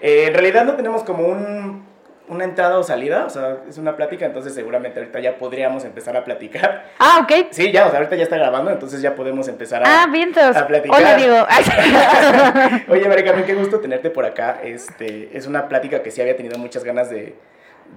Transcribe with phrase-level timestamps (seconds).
[0.00, 1.84] Eh, en realidad no tenemos como un,
[2.28, 6.16] una entrada o salida, o sea, es una plática, entonces seguramente ahorita ya podríamos empezar
[6.16, 6.84] a platicar.
[6.98, 7.46] Ah, ok.
[7.50, 10.54] Sí, ya, o sea, ahorita ya está grabando, entonces ya podemos empezar a, Ah, vientos.
[10.56, 10.98] a platicar.
[11.00, 11.34] Hola, digo.
[12.88, 14.60] Oye, Mari Carmen, qué gusto tenerte por acá.
[14.62, 17.34] Este, es una plática que sí había tenido muchas ganas de,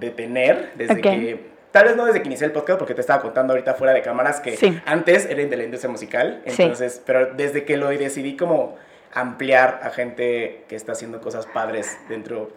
[0.00, 1.54] de tener desde que...
[1.70, 4.00] Tal vez no desde que inicié el podcast, porque te estaba contando ahorita fuera de
[4.00, 4.80] cámaras que Sí.
[4.86, 6.40] antes era de la industria musical.
[6.46, 6.62] Sí.
[6.62, 8.76] Entonces, pero desde que lo decidí como
[9.14, 12.50] ampliar a gente que está haciendo cosas padres dentro...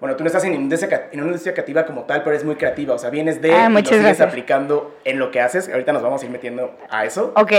[0.00, 2.44] Bueno, tú no estás en, industria, ca- en una industria creativa como tal, pero eres
[2.44, 2.94] muy creativa.
[2.94, 3.52] O sea, vienes de...
[3.54, 5.68] Ah, y lo sigues aplicando en lo que haces.
[5.68, 7.32] Ahorita nos vamos a ir metiendo a eso.
[7.36, 7.52] ok.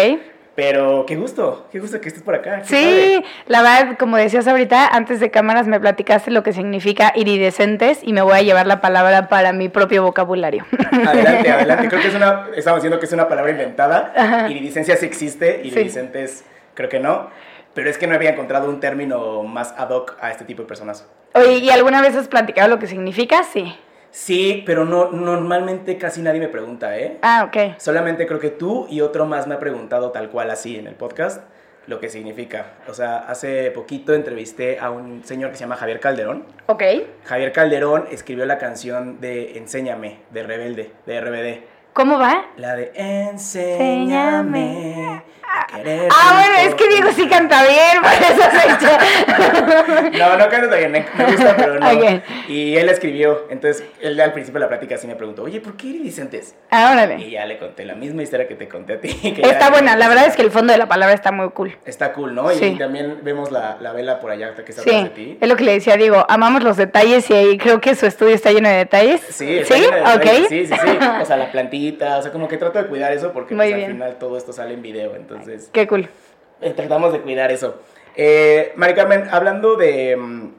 [0.55, 2.61] Pero qué gusto, qué gusto que estés por acá.
[2.63, 8.01] Sí, la verdad, como decías ahorita, antes de cámaras me platicaste lo que significa iridescentes
[8.03, 10.63] y me voy a llevar la palabra para mi propio vocabulario.
[11.07, 11.87] Adelante, adelante.
[11.87, 14.13] Creo que es una, estamos diciendo que es una palabra inventada.
[14.15, 14.47] Ajá.
[14.47, 15.69] Iridiscencia sí existe, Sí.
[15.69, 16.43] iridiscentes
[16.75, 17.31] creo que no.
[17.73, 20.67] Pero es que no había encontrado un término más ad hoc a este tipo de
[20.67, 21.07] personas.
[21.33, 23.43] Oye, ¿y alguna vez has platicado lo que significa?
[23.43, 23.75] Sí.
[24.11, 27.17] Sí, pero no, normalmente casi nadie me pregunta, ¿eh?
[27.23, 27.79] Ah, ok.
[27.79, 30.93] Solamente creo que tú y otro más me ha preguntado tal cual así en el
[30.93, 31.41] podcast
[31.87, 32.73] lo que significa.
[32.87, 36.45] O sea, hace poquito entrevisté a un señor que se llama Javier Calderón.
[36.67, 36.83] Ok.
[37.25, 41.63] Javier Calderón escribió la canción de Enséñame, de Rebelde, de RBD.
[41.93, 42.45] ¿Cómo va?
[42.57, 45.23] La de Enséñame
[45.75, 46.09] querer.
[46.11, 48.43] Ah, bueno, es que Diego sí canta bien, por eso
[50.11, 51.89] se No, no canta bien, me gusta, pero no.
[51.91, 52.21] Ok.
[52.47, 55.75] Y él escribió, entonces él al principio de la plática sí me preguntó, oye, ¿por
[55.77, 56.55] qué iridiscentes?
[56.69, 57.29] Ah, Y órale.
[57.29, 59.13] ya le conté la misma historia que te conté a ti.
[59.33, 61.77] que Está buena, la verdad es que el fondo de la palabra está muy cool.
[61.85, 62.49] Está cool, ¿no?
[62.51, 62.65] Sí.
[62.65, 65.37] Y también vemos la, la vela por allá que está Sí, de ti.
[65.39, 68.33] es lo que le decía Diego, amamos los detalles y ahí creo que su estudio
[68.35, 69.21] está lleno de detalles.
[69.29, 69.81] Sí, está ¿Sí?
[69.81, 70.41] lleno de detalles.
[70.43, 70.49] Ok.
[70.49, 70.97] Sí, sí, sí.
[71.21, 73.85] O sea, la plantita, o sea, como que trato de cuidar eso porque pues, al
[73.85, 76.09] final todo esto sale en video, entonces Qué cool.
[76.61, 77.81] eh, tratamos de cuidar eso.
[78.15, 80.49] Eh, Mari Carmen, hablando de, mm,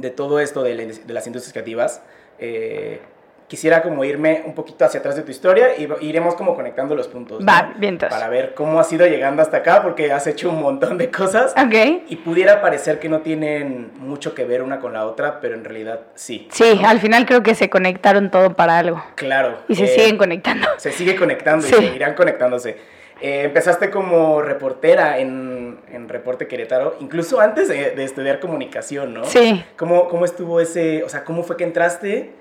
[0.00, 2.02] de todo esto de, la- de las industrias creativas,
[2.38, 3.00] eh,
[3.48, 7.08] quisiera como irme un poquito hacia atrás de tu historia y iremos como conectando los
[7.08, 7.40] puntos.
[7.40, 7.46] ¿no?
[7.46, 8.08] Va, vientos.
[8.08, 11.52] Para ver cómo has ido llegando hasta acá porque has hecho un montón de cosas.
[11.56, 12.04] Ok.
[12.08, 15.64] Y pudiera parecer que no tienen mucho que ver una con la otra, pero en
[15.64, 16.46] realidad sí.
[16.52, 19.02] Sí, al final creo que se conectaron todo para algo.
[19.16, 19.58] Claro.
[19.66, 20.68] Y se eh, siguen conectando.
[20.76, 21.74] Se sigue conectando Sí.
[21.76, 22.76] y seguirán conectándose.
[23.20, 29.24] Eh, empezaste como reportera en, en Reporte Querétaro, incluso antes de, de estudiar comunicación, ¿no?
[29.24, 29.62] Sí.
[29.76, 32.32] ¿Cómo, ¿Cómo estuvo ese, o sea, cómo fue que entraste?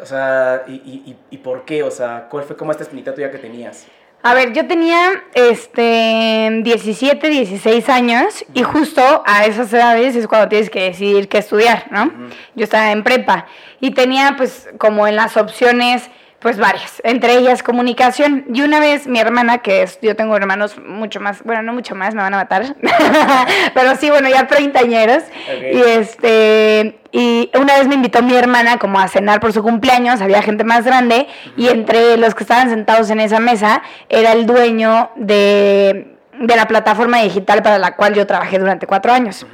[0.00, 1.82] O sea, y, y, y, y por qué?
[1.82, 3.86] O sea, ¿cuál fue como esta espinita tuya que tenías?
[4.24, 10.48] A ver, yo tenía este 17, 16 años y justo a esas edades es cuando
[10.48, 12.12] tienes que decidir qué estudiar, ¿no?
[12.54, 13.46] Yo estaba en prepa
[13.80, 16.08] y tenía pues como en las opciones
[16.42, 18.44] pues varias, entre ellas comunicación.
[18.52, 21.94] Y una vez mi hermana, que es, yo tengo hermanos mucho más, bueno, no mucho
[21.94, 22.74] más, me van a matar,
[23.74, 25.22] pero sí, bueno, ya treintañeros.
[25.22, 25.62] Ok.
[25.72, 30.20] Y este, y una vez me invitó mi hermana como a cenar por su cumpleaños,
[30.20, 34.46] había gente más grande, y entre los que estaban sentados en esa mesa era el
[34.46, 39.46] dueño de, de la plataforma digital para la cual yo trabajé durante cuatro años.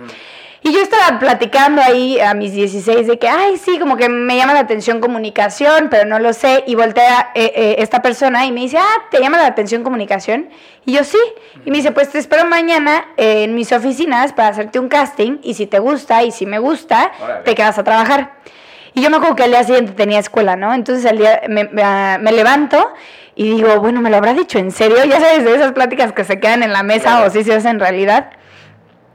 [0.61, 4.37] Y yo estaba platicando ahí a mis 16 de que, ay, sí, como que me
[4.37, 6.65] llama la atención comunicación, pero no lo sé.
[6.67, 10.49] Y voltea eh, eh, esta persona y me dice, ah, ¿te llama la atención comunicación?
[10.85, 11.19] Y yo sí.
[11.65, 15.39] Y me dice, pues te espero mañana eh, en mis oficinas para hacerte un casting.
[15.43, 17.43] Y si te gusta y si me gusta, Órale.
[17.45, 18.33] te quedas a trabajar.
[18.95, 20.75] Y yo me acuerdo que al día siguiente tenía escuela, ¿no?
[20.75, 22.93] Entonces al día me, me, ah, me levanto
[23.37, 24.97] y digo, bueno, ¿me lo habrá dicho en serio?
[25.05, 27.27] Ya sabes, de esas pláticas que se quedan en la mesa Claro.
[27.27, 28.31] o si se hacen realidad.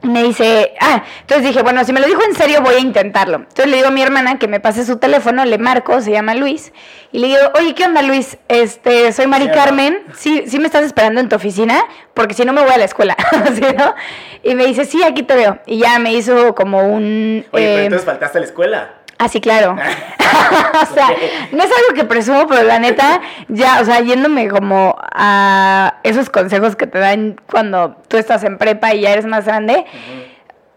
[0.04, 3.38] Me dice, ah, entonces dije, bueno, si me lo dijo en serio, voy a intentarlo.
[3.38, 6.36] Entonces le digo a mi hermana que me pase su teléfono, le marco, se llama
[6.36, 6.74] Luis,
[7.14, 8.38] y le digo, oye, ¿qué onda, Luis?
[8.50, 11.86] Este, soy Mari Carmen, ¿sí, sí me estás esperando en tu oficina?
[12.14, 13.16] Porque si no me voy a la escuela,
[13.56, 13.96] ¿sí, no?
[14.44, 15.60] Y me dice, sí, aquí te veo.
[15.66, 17.46] Y ya me hizo como un...
[17.52, 19.03] Oye, pero eh, entonces faltaste a la escuela.
[19.18, 19.76] Ah, sí, claro.
[20.82, 21.10] o sea,
[21.52, 26.30] no es algo que presumo, pero la neta, ya, o sea, yéndome como a esos
[26.30, 29.86] consejos que te dan cuando tú estás en prepa y ya eres más grande,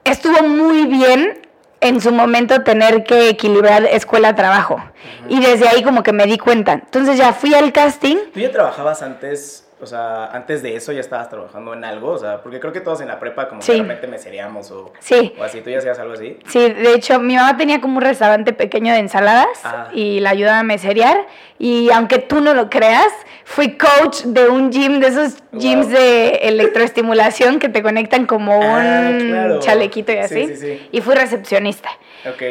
[0.04, 1.40] estuvo muy bien
[1.80, 4.82] en su momento tener que equilibrar escuela-trabajo.
[5.28, 6.72] Y desde ahí como que me di cuenta.
[6.72, 8.16] Entonces ya fui al casting.
[8.32, 12.10] ¿Tú ya trabajabas antes, o sea, antes de eso ya estabas trabajando en algo?
[12.12, 13.72] O sea, porque creo que todos en la prepa como Sí.
[13.72, 15.34] que de repente meseríamos o, Sí.
[15.38, 15.60] o así.
[15.60, 16.38] ¿Tú ya hacías algo así?
[16.48, 19.88] Sí, de hecho, mi mamá tenía como un restaurante pequeño de ensaladas Ah.
[19.92, 21.26] y la ayudaba a meserear.
[21.58, 23.08] Y aunque tú no lo creas,
[23.44, 29.08] fui coach de un gym, de esos gyms de electroestimulación que te conectan como Ah,
[29.10, 29.58] un claro.
[29.60, 30.46] chalequito y Sí, así.
[30.48, 30.88] sí, sí.
[30.92, 31.88] Y fui recepcionista.
[32.28, 32.42] Ok.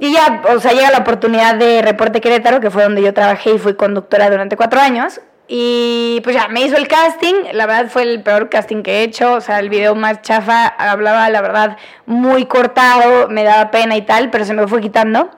[0.00, 3.50] Y ya, o sea, llega la oportunidad de Reporte Querétaro, que fue donde yo trabajé
[3.54, 5.20] y fui conductora durante cuatro años.
[5.50, 9.02] Y pues ya, me hizo el casting, la verdad fue el peor casting que he
[9.02, 13.96] hecho, o sea, el video más chafa, hablaba la verdad muy cortado, me daba pena
[13.96, 15.30] y tal, pero se me fue quitando.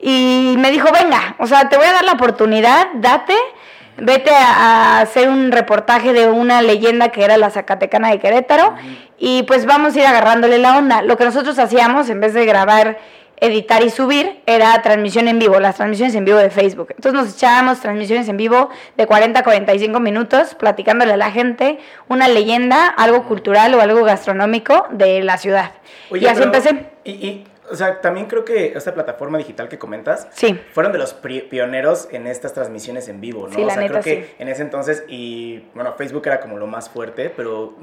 [0.00, 3.36] Y me dijo, venga, o sea, te voy a dar la oportunidad, date,
[3.96, 8.74] vete a, hacer un reportaje de una leyenda que era la Zacatecana de Querétaro
[9.18, 11.02] y pues vamos a ir agarrándole la onda.
[11.02, 12.98] Lo que nosotros hacíamos, en vez de grabar
[13.38, 16.88] editar y subir era transmisión en vivo, las transmisiones en vivo de Facebook.
[16.90, 21.78] Entonces nos echábamos transmisiones en vivo de 40 a 45 minutos platicándole a la gente
[22.08, 25.72] una leyenda, algo cultural o algo gastronómico de la ciudad.
[26.12, 26.86] y así empecé.
[27.04, 30.58] y, o sea, también creo que esta plataforma digital que comentas sí.
[30.72, 33.54] fueron de los pioneros en estas transmisiones en vivo, ¿no?
[33.54, 36.58] Sí, la o sea, neta, creo que en ese entonces, y bueno, Facebook era como
[36.58, 37.76] lo más fuerte, pero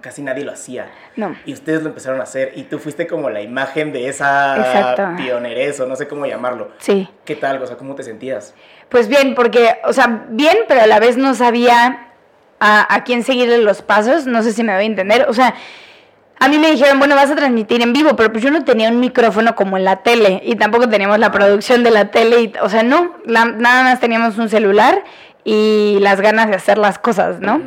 [0.00, 0.90] casi nadie lo hacía.
[1.16, 1.36] No.
[1.44, 5.80] Y ustedes lo empezaron a hacer, y tú fuiste como la imagen de esa pioneres,
[5.80, 6.70] o no sé cómo llamarlo.
[6.78, 7.08] Sí.
[7.24, 7.60] ¿Qué tal?
[7.62, 8.54] O sea, ¿cómo te sentías?
[8.88, 12.12] Pues bien, porque, o sea, bien, pero a la vez no sabía
[12.60, 15.26] a, a quién seguirle los pasos, no sé si me voy a entender.
[15.28, 15.54] O sea,
[16.40, 18.88] a mí me dijeron, bueno, vas a transmitir en vivo, pero pues yo no tenía
[18.88, 22.52] un micrófono como en la tele y tampoco teníamos la producción de la tele, y,
[22.60, 25.04] o sea, no, nada más teníamos un celular
[25.44, 27.60] y las ganas de hacer las cosas, ¿no?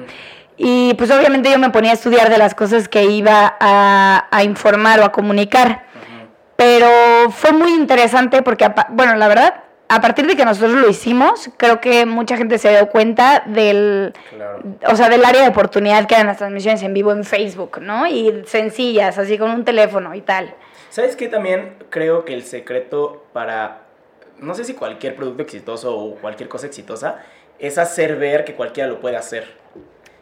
[0.57, 4.43] Y pues obviamente yo me ponía a estudiar de las cosas que iba a, a
[4.43, 5.83] informar o a comunicar.
[6.55, 6.87] Pero
[7.29, 9.53] fue muy interesante porque, bueno, la verdad,
[9.89, 14.13] a partir de que nosotros lo hicimos, creo que mucha gente se dio cuenta del,
[14.85, 18.05] o sea, del área de oportunidad que eran las transmisiones en vivo en Facebook, ¿no?
[18.05, 20.53] Y sencillas, así con un teléfono y tal.
[20.89, 21.29] ¿Sabes qué?
[21.29, 23.83] También creo que el secreto para,
[24.39, 27.23] no sé si cualquier producto exitoso o cualquier cosa exitosa,
[27.57, 29.55] es hacer ver que cualquiera lo puede hacer.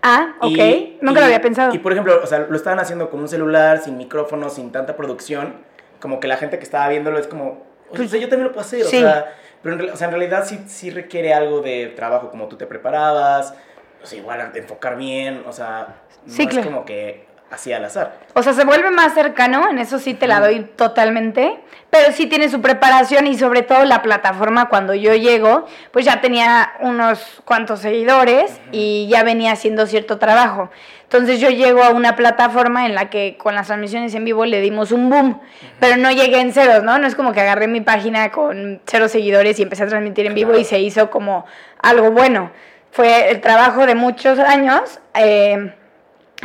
[0.03, 1.01] Ah, ok.
[1.01, 1.73] Nunca lo había pensado.
[1.73, 4.95] Y por ejemplo, o sea, lo estaban haciendo con un celular, sin micrófono, sin tanta
[4.95, 5.55] producción,
[5.99, 8.61] como que la gente que estaba viéndolo es como, o sea, yo también lo puedo
[8.61, 9.33] hacer, o sea
[9.65, 12.67] pero en, o sea, en realidad sí, sí requiere algo de trabajo, como tú te
[12.67, 13.55] preparabas,
[14.03, 18.19] o sea, igual enfocar bien, o sea, no es como que así al azar.
[18.33, 21.59] O sea, se vuelve más cercano, en eso sí te la doy totalmente,
[21.89, 26.21] pero sí tiene su preparación y sobre todo la plataforma cuando yo llego, pues ya
[26.21, 30.69] tenía unos cuantos seguidores y ya venía haciendo cierto trabajo.
[31.03, 34.59] Entonces yo llego a una plataforma en la que con las transmisiones en vivo le
[34.59, 35.39] dimos un boom,
[35.79, 36.97] pero no llegué en ceros, ¿no?
[36.97, 40.33] No es como que agarré mi página con cero seguidores y empecé a transmitir en
[40.33, 41.45] vivo y se hizo como
[41.81, 42.51] algo bueno.
[42.91, 45.73] Fue el trabajo de muchos años, eh,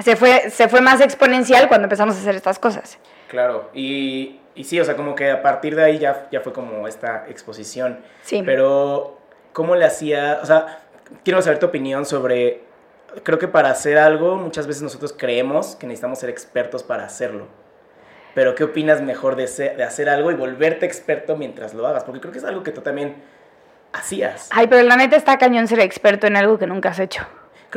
[0.02, 2.99] se, fue, se fue más exponencial cuando empezamos a hacer estas cosas.
[3.29, 6.52] Claro, y, y sí, o sea, como que a partir de ahí ya, ya fue
[6.52, 8.00] como esta exposición.
[8.23, 8.43] Sí.
[8.44, 9.19] Pero,
[9.52, 10.41] ¿cómo le hacía?
[10.43, 10.81] O sea,
[11.25, 12.62] quiero saber tu opinión sobre
[13.25, 17.47] creo que para hacer algo muchas veces nosotros creemos que necesitamos ser expertos para hacerlo.
[18.35, 22.05] Pero ¿qué opinas mejor de, de hacer algo y volverte experto mientras lo hagas?
[22.05, 23.17] Porque creo que es algo que tú también
[23.93, 24.49] hacías.
[24.52, 27.26] Ay, pero la neta está cañón ser experto en algo que nunca has hecho.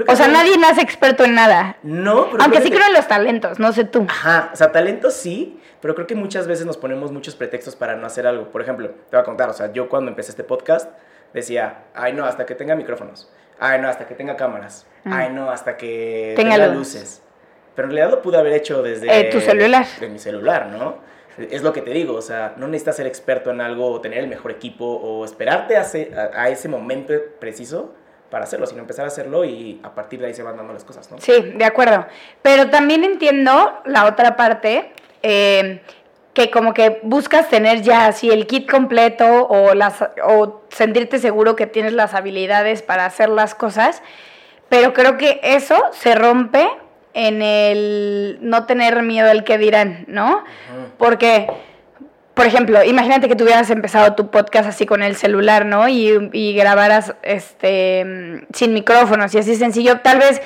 [0.08, 1.78] O sea, nadie nace experto en nada.
[1.84, 4.06] No, pero Aunque sí creo en los talentos, no sé tú.
[4.10, 7.96] Ajá, o sea, talentos sí, pero creo que muchas veces nos ponemos muchos pretextos para
[7.96, 8.52] no hacer algo.
[8.52, 10.90] Por ejemplo, te voy a contar, o sea, yo cuando empecé este podcast
[11.34, 13.30] decía, ay no, hasta que tenga micrófonos.
[13.60, 14.86] Ay, no, hasta que tenga cámaras.
[15.04, 15.14] Mm.
[15.14, 17.22] Ay, no, hasta que tenga, luces.
[17.76, 19.08] Pero en realidad lo pude haber hecho desde...
[19.08, 19.86] Eh, tu celular.
[20.00, 20.98] De mi celular, ¿no?
[21.38, 24.20] Es lo que te digo, o sea, no necesitas ser experto en algo o tener
[24.20, 25.86] el mejor equipo o esperarte a,
[26.36, 27.96] a, ese momento preciso
[28.34, 30.84] para hacerlo, sino empezar a hacerlo y a partir de ahí se van dando las
[30.84, 31.20] cosas, ¿no?
[31.20, 32.08] Sí, de acuerdo.
[32.42, 34.92] Pero también entiendo la otra parte,
[35.22, 35.84] eh,
[36.34, 41.56] que como que buscas tener ya así el kit completo o, las, o sentirte seguro
[41.56, 44.02] que tienes las habilidades para hacer las cosas,
[44.68, 46.68] pero creo que eso se rompe
[47.14, 50.44] en el no tener miedo al que dirán, ¿no?
[50.98, 51.52] Porque,
[52.34, 55.88] por ejemplo, imagínate que tú hubieras empezado tu podcast así con el celular, ¿no?
[55.88, 60.42] Y, y grabaras este, sin micrófonos y así sencillo, tal vez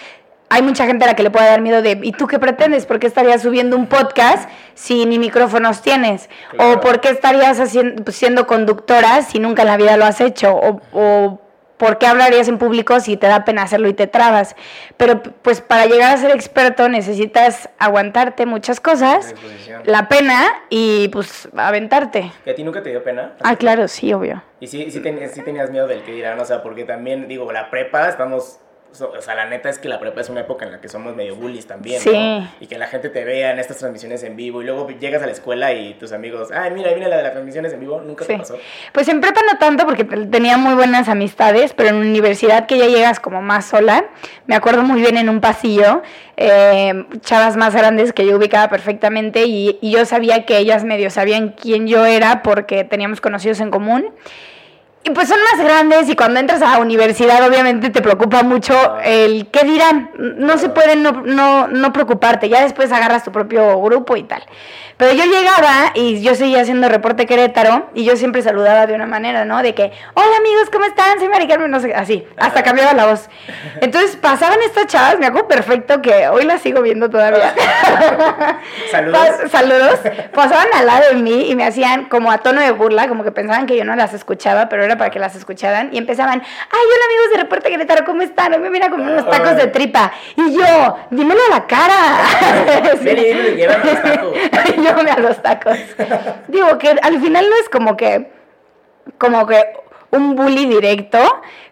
[0.50, 2.86] hay mucha gente a la que le puede dar miedo de, ¿y tú qué pretendes?
[2.86, 6.29] ¿Por qué estarías subiendo un podcast si ni micrófonos tienes?
[6.58, 10.22] ¿O por qué estarías haciendo, pues, siendo conductora si nunca en la vida lo has
[10.22, 10.56] hecho?
[10.56, 11.41] ¿O, o
[11.77, 14.55] por qué hablarías en público si te da pena hacerlo y te trabas?
[14.98, 19.34] Pero pues para llegar a ser experto necesitas aguantarte muchas cosas,
[19.86, 22.31] la pena y pues aventarte.
[22.46, 23.34] ¿Y a ti nunca te dio pena?
[23.43, 24.43] Ah, claro, sí, obvio.
[24.60, 25.01] Y sí, sí,
[25.34, 28.60] sí tenías miedo del que dirán, o sea, porque también, digo, la prepa, estamos
[28.91, 31.15] o sea, la neta es que la prepa es una época en la que somos
[31.15, 32.12] medio bullies también, sí.
[32.60, 35.25] Y que la gente te vea en estas transmisiones en vivo y luego llegas a
[35.25, 38.25] la escuela y tus amigos, ay, mira, mira la de las transmisiones en vivo, nunca
[38.25, 38.58] te pasó.
[38.94, 42.88] Pues en prepa no tanto porque tenía muy buenas amistades, pero en universidad que ya
[42.88, 44.06] llegas como más sola,
[44.46, 46.01] me acuerdo muy bien en un pasillo,
[46.38, 51.50] eh, chavas más grandes que yo ubicaba perfectamente y yo sabía que ellas medio sabían
[51.50, 54.13] quién yo era porque teníamos conocidos en común.
[55.04, 58.98] Y pues son más grandes y cuando entras a la universidad obviamente te preocupa mucho
[59.04, 60.12] el qué dirán.
[60.18, 64.44] No se puede no, no, no preocuparte, ya después agarras tu propio grupo y tal.
[64.98, 69.06] Pero yo llegaba y yo seguía haciendo reporte Querétaro y yo siempre saludaba de una
[69.06, 69.62] manera, ¿no?
[69.62, 71.20] De que, hola amigos, ¿cómo están?
[71.20, 73.30] Soy Mari Carmen, no sé, así, hasta cambiaba la voz.
[73.82, 77.54] Entonces pasaban estas chavas, me acuerdo perfecto que hoy las sigo viendo todavía.
[78.92, 79.20] Saludos.
[79.42, 80.00] Pas- saludos.
[80.34, 83.32] Pasaban al lado de mí y me hacían como a tono de burla, como que
[83.32, 85.89] pensaban que yo no las escuchaba, pero era para que las escucharan.
[85.94, 88.54] Y empezaban, ay, hola amigos de Reporte Querétaro, ¿cómo están?
[88.54, 90.12] Hoy me mira con unos tacos de tripa.
[90.36, 91.96] Y yo, dímelo a la cara.
[93.01, 94.34] Y dime, llévame los tacos.
[94.77, 95.77] Llévame a los tacos.
[96.48, 98.32] Digo que al final no es como que,
[99.18, 99.63] como que
[100.12, 101.20] un bully directo,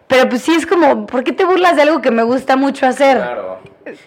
[0.06, 2.86] pero pues sí es como, ¿por qué te burlas de algo que me gusta mucho
[2.86, 3.16] hacer?
[3.16, 3.58] Claro.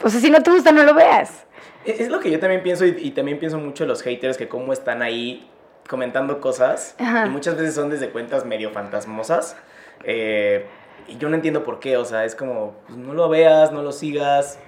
[0.03, 1.45] O sea, si no te gusta, no lo veas.
[1.85, 4.47] Es es lo que yo también pienso y, y también pienso mucho los haters que
[4.47, 5.47] cómo están ahí
[5.89, 7.25] comentando cosas Ajá.
[7.25, 9.57] y muchas veces son desde cuentas medio fantasmosas
[10.03, 10.65] eh,
[11.07, 13.81] y yo no entiendo por qué, o sea, es como, pues no lo veas, no
[13.81, 14.59] lo sigas,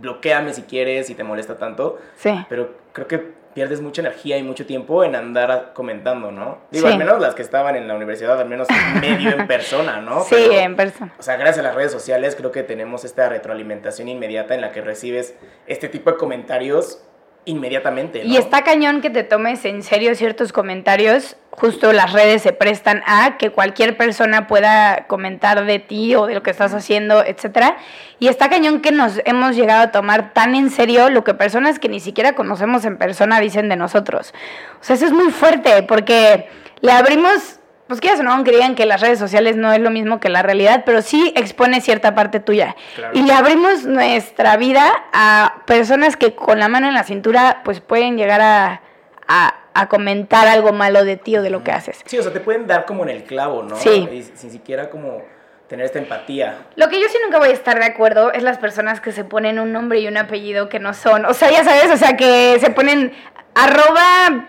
[0.00, 2.30] bloqueame si quieres, si te molesta tanto, Sí.
[2.48, 3.18] pero creo que
[3.54, 6.58] pierdes mucha energía y mucho tiempo en andar comentando, ¿no?
[6.70, 6.92] Digo, Sí.
[6.92, 8.68] al menos las que estaban en la universidad, al menos
[9.00, 10.22] medio en persona, ¿no?
[10.22, 11.12] Sí, Pero- en persona.
[11.18, 14.70] o sea, gracias a las redes sociales creo que tenemos esta retroalimentación inmediata en la
[14.72, 15.34] que recibes
[15.66, 17.02] este tipo de comentarios
[17.44, 18.24] inmediatamente.
[18.24, 21.36] Y está cañón que te tomes en serio ciertos comentarios.
[21.50, 26.34] Justo las redes se prestan a que cualquier persona pueda comentar de ti o de
[26.34, 27.76] lo que estás haciendo, etcétera.
[28.18, 31.78] Y está cañón que nos hemos llegado a tomar tan en serio lo que personas
[31.78, 34.32] que ni siquiera conocemos en persona dicen de nosotros.
[34.80, 36.48] O sea, eso es muy fuerte porque
[36.80, 37.59] le abrimos,
[37.90, 40.28] pues quieras o no, aunque digan que las redes sociales no es lo mismo que
[40.28, 42.76] la realidad, pero sí expone cierta parte tuya.
[42.94, 43.12] Claro.
[43.18, 47.80] Y le abrimos nuestra vida a personas que con la mano en la cintura pues
[47.80, 48.80] pueden llegar a,
[49.26, 52.00] a- a comentar algo malo de ti o de lo que haces.
[52.06, 53.74] Sí, o sea, te pueden dar como en el clavo, ¿no?
[53.76, 54.08] Sí.
[54.12, 55.22] Y sin siquiera como
[55.68, 56.58] tener esta empatía.
[56.76, 59.24] Lo que yo sí nunca voy a estar de acuerdo es las personas que se
[59.24, 61.24] ponen un nombre y un apellido que no son.
[61.26, 63.12] O sea, ya sabes, o sea, que se ponen
[63.54, 64.46] arroba,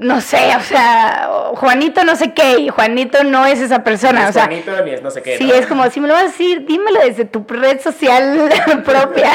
[0.00, 4.24] no sé, o sea, Juanito no sé qué, y Juanito no es esa persona.
[4.26, 5.36] O es sea, Juanito, ni es no sé qué.
[5.38, 5.54] sí, ¿no?
[5.54, 8.48] es como, si me lo vas a decir, dímelo desde tu red social
[8.84, 9.30] propia.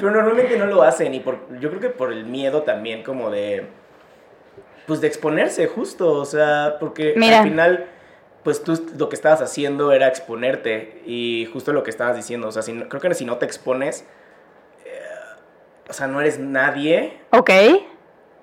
[0.00, 3.30] Pero normalmente no lo hacen y por, yo creo que por el miedo también como
[3.30, 3.66] de,
[4.86, 7.38] pues de exponerse justo, o sea, porque Mira.
[7.38, 7.86] al final,
[8.42, 12.52] pues tú lo que estabas haciendo era exponerte y justo lo que estabas diciendo, o
[12.52, 14.06] sea, si no- creo que si no te expones,
[14.86, 14.98] eh,
[15.88, 17.50] o sea, no eres nadie ok,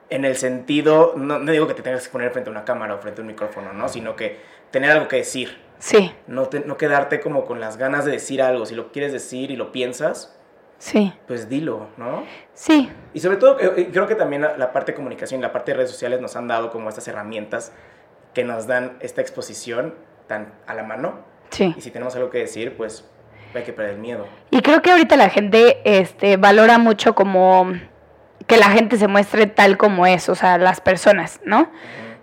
[0.10, 2.96] en el sentido, no, no digo que te tengas que exponer frente a una cámara
[2.96, 3.90] o frente a un micrófono, ¿no?
[3.90, 4.40] Sino que
[4.72, 8.42] tener algo que decir, sí, no, te- no quedarte como con las ganas de decir
[8.42, 10.38] algo, si lo quieres decir y lo piensas,
[10.78, 12.24] sí, pues dilo, ¿no?
[12.54, 15.72] sí, Y sobre todo, eh, eh, creo que también la, parte de comunicación, la parte
[15.72, 17.74] de redes sociales nos han dado como estas herramientas
[18.34, 19.94] que nos dan esta exposición
[20.28, 21.20] tan a la mano.
[21.50, 21.74] sí.
[21.78, 23.04] Y si tenemos algo que decir, pues
[23.56, 24.28] hay que perder el miedo.
[24.52, 27.72] Y creo que ahorita la gente este, valora mucho como
[28.48, 31.70] que la gente se muestre tal como es, o sea, las personas, ¿no?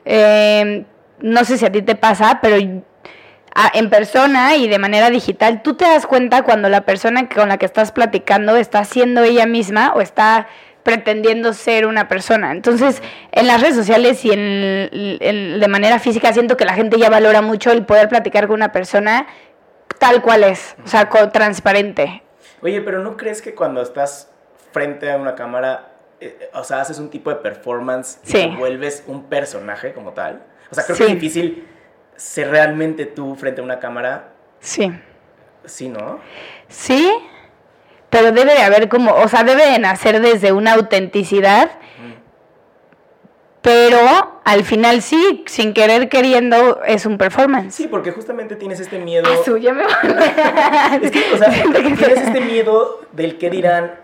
[0.04, 0.84] Eh,
[1.20, 5.74] no sé si a ti te pasa, pero en persona y de manera digital, tú
[5.74, 9.92] te das cuenta cuando la persona con la que estás platicando está siendo ella misma
[9.94, 10.48] o está
[10.82, 12.50] pretendiendo ser una persona.
[12.52, 13.00] Entonces,
[13.32, 14.40] en las redes sociales y en,
[14.92, 18.54] en- de manera física siento que la gente ya valora mucho el poder platicar con
[18.56, 19.26] una persona
[19.98, 22.22] tal cual es, o sea, co- transparente.
[22.60, 24.30] Oye, pero ¿no crees que cuando estás
[24.72, 28.32] frente a una cámara, eh, o sea, haces un tipo de performance y Sí.
[28.32, 30.42] te vuelves un personaje como tal?
[30.70, 31.04] O sea, creo Sí.
[31.04, 31.68] que es difícil
[32.16, 34.30] ser realmente tú frente a una cámara.
[34.60, 34.92] Sí.
[35.64, 36.20] Sí, ¿no?
[36.68, 37.10] Sí,
[38.10, 41.70] pero debe de haber como, o sea, debe de nacer desde una autenticidad,
[43.62, 43.98] pero
[44.44, 47.74] al final sí, sin querer queriendo, es un performance.
[47.74, 49.26] Sí, porque justamente tienes este miedo.
[49.32, 49.84] Ah, su, ya me
[51.02, 53.94] Es que, o sea, que tienes este miedo del qué dirán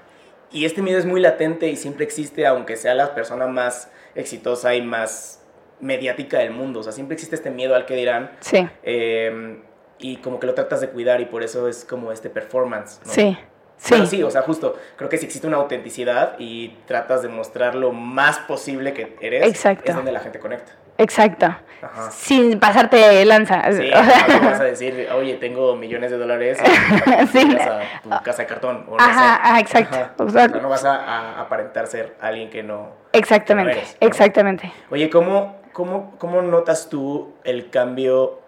[0.53, 4.75] y este miedo es muy latente y siempre existe, aunque sea la persona más exitosa
[4.75, 5.43] y más
[5.81, 6.81] mediática del mundo.
[6.81, 9.61] O sea, siempre existe este miedo al qué dirán Sí, eh,
[9.99, 13.01] y como que lo tratas de cuidar y por eso es como este performance.
[13.05, 13.13] ¿no?
[13.13, 13.39] sí,
[13.77, 13.89] sí.
[13.91, 17.75] Pero sí, o sea, justo, creo que si existe una autenticidad y tratas de mostrar
[17.75, 19.85] lo más posible que eres, Exacto.
[19.91, 20.73] es donde la gente conecta.
[21.01, 21.47] Exacto.
[21.83, 22.11] Ajá.
[22.11, 23.63] Sin pasarte de lanza.
[23.73, 27.39] Sí, O sea, no vas a decir, oye, tengo millones de dólares y Sí.
[27.49, 28.85] llegas a tu casa de cartón.
[28.87, 29.41] O no Ajá, sé.
[29.49, 29.97] ajá, exacto.
[29.97, 30.15] Ajá.
[30.19, 32.91] O sea, O sea, no vas a, a aparentar ser alguien que no...
[33.13, 34.07] exactamente, que no eres, ¿no?
[34.09, 34.73] exactamente.
[34.91, 38.41] Oye, ¿cómo, cómo, ¿cómo notas tú el cambio?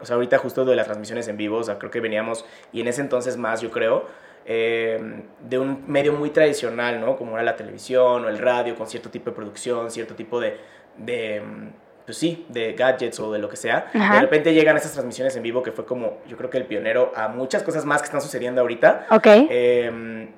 [0.00, 2.80] O sea, ahorita justo de las transmisiones en vivo, o sea, creo que veníamos, y
[2.80, 4.06] en ese entonces más, yo creo,
[4.46, 7.16] eh, de un medio muy tradicional, ¿no?
[7.16, 10.58] Como era la televisión o el radio, con cierto tipo de producción, cierto tipo de,
[10.96, 11.68] de, mm,
[12.10, 13.88] pues sí, de gadgets o de lo que sea.
[13.94, 14.14] Ajá.
[14.14, 17.12] De repente llegan esas transmisiones en vivo que fue como, yo creo que el pionero
[17.14, 19.06] a muchas cosas más que están sucediendo ahorita.
[19.10, 19.26] Ok.
[19.28, 20.28] Eh,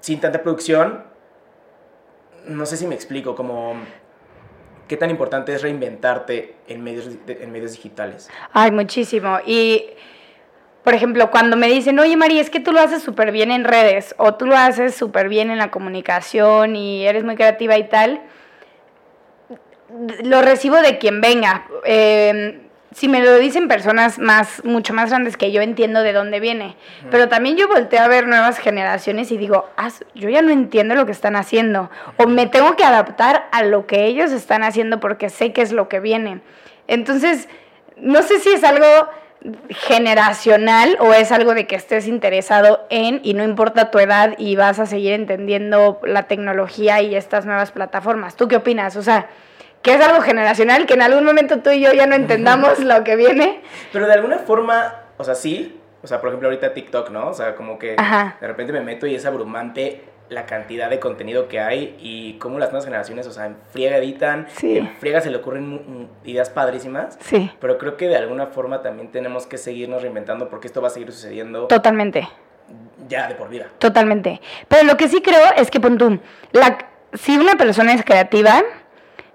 [0.00, 1.04] sin tanta producción,
[2.46, 3.74] no sé si me explico, como
[4.88, 8.30] qué tan importante es reinventarte en medios, en medios digitales.
[8.54, 9.40] Ay, muchísimo.
[9.44, 9.90] Y,
[10.82, 13.64] por ejemplo, cuando me dicen, oye, María, es que tú lo haces súper bien en
[13.64, 17.90] redes o tú lo haces súper bien en la comunicación y eres muy creativa y
[17.90, 18.22] tal,
[20.22, 21.66] lo recibo de quien venga.
[21.84, 22.60] Eh,
[22.92, 26.76] si me lo dicen personas más, mucho más grandes que yo, entiendo de dónde viene.
[27.10, 30.96] Pero también yo volteo a ver nuevas generaciones y digo, "Ah, yo ya no entiendo
[30.96, 31.88] lo que están haciendo.
[32.16, 35.70] O me tengo que adaptar a lo que ellos están haciendo porque sé que es
[35.72, 36.40] lo que viene.
[36.88, 37.48] Entonces,
[37.96, 38.86] no sé si es algo
[39.70, 44.56] generacional o es algo de que estés interesado en y no importa tu edad y
[44.56, 48.36] vas a seguir entendiendo la tecnología y estas nuevas plataformas.
[48.36, 48.96] ¿Tú qué opinas?
[48.96, 49.28] O sea,
[49.82, 53.02] que es algo generacional, que en algún momento tú y yo ya no entendamos lo
[53.04, 53.60] que viene.
[53.92, 55.76] Pero de alguna forma, o sea, sí.
[56.02, 57.28] O sea, por ejemplo, ahorita TikTok, ¿no?
[57.28, 58.36] O sea, como que Ajá.
[58.40, 62.58] de repente me meto y es abrumante la cantidad de contenido que hay y cómo
[62.58, 64.78] las nuevas generaciones, o sea, en friega editan, Sí.
[64.78, 67.18] en friega se le ocurren ideas padrísimas.
[67.20, 70.86] Sí, Pero creo que de alguna forma también tenemos que seguirnos reinventando porque esto va
[70.86, 72.28] a seguir sucediendo totalmente.
[73.08, 73.66] ya de por vida.
[73.78, 74.40] Totalmente.
[74.68, 76.20] Pero lo que sí creo es que, pon tú,
[76.52, 76.78] la,
[77.12, 78.62] si una persona es creativa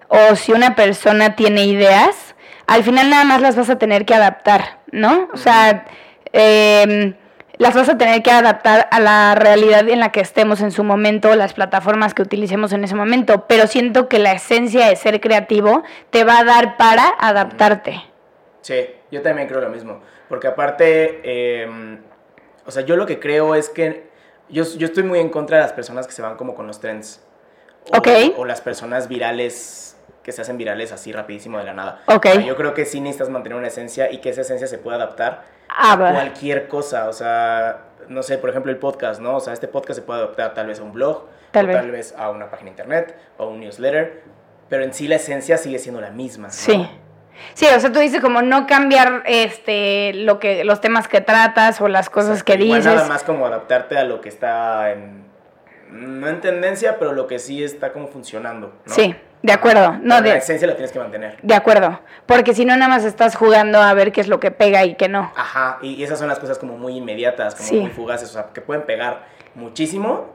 [0.07, 2.35] o si una persona tiene ideas,
[2.67, 5.29] al final nada más las vas a tener que adaptar, ¿no?
[5.33, 5.85] O sea,
[6.33, 7.15] em,
[7.57, 10.83] las vas a tener que adaptar a la realidad en la que estemos en su
[10.83, 13.45] momento, las plataformas que utilicemos en ese momento.
[13.47, 18.01] Pero siento que la esencia de ser creativo te va a dar para adaptarte.
[18.62, 20.01] Sí, yo también creo lo mismo.
[20.27, 22.00] Porque aparte, eh,
[22.65, 24.09] o sea, yo lo que creo es que
[24.50, 26.79] yo, yo estoy muy en contra de las personas que se van como con los
[26.79, 27.21] trends.
[28.35, 29.95] O las personas virales
[30.25, 32.01] que se hacen virales así rapidísimo de la nada.
[32.08, 32.25] Ok.
[32.25, 34.79] O sea, yo creo que sí necesitas mantener una esencia y que esa esencia se
[34.79, 37.08] pueda adaptar Ah, a cualquier cosa.
[37.10, 39.36] O sea, no sé, por ejemplo, el podcast, ¿no?
[39.36, 41.77] O sea, este podcast se puede adaptar tal vez a un blog, Tal o vez.
[41.77, 44.24] tal vez a una página de internet, o un newsletter,
[44.67, 46.48] pero en sí la esencia sigue siendo la misma.
[46.48, 46.53] ¿no?
[46.53, 46.89] Sí.
[47.53, 51.81] Sí, o sea, tú dices como no cambiar este lo que los temas que tratas
[51.81, 52.85] o las cosas que dices.
[52.85, 55.25] nada más como adaptarte a lo que está en.
[55.96, 58.74] No en tendencia, pero lo que sí está como funcionando.
[58.86, 58.94] ¿no?
[58.94, 59.98] Sí, de acuerdo.
[60.01, 61.38] No, de, La esencia la tienes que mantener.
[61.42, 62.00] de acuerdo.
[62.25, 64.96] Porque si no, nada más estás jugando a ver qué es lo que pega y
[64.96, 65.31] qué no.
[65.36, 67.79] Ajá, y, y esas son las cosas como muy inmediatas, como Sí.
[67.79, 70.34] muy fugaces, o sea, que pueden pegar muchísimo,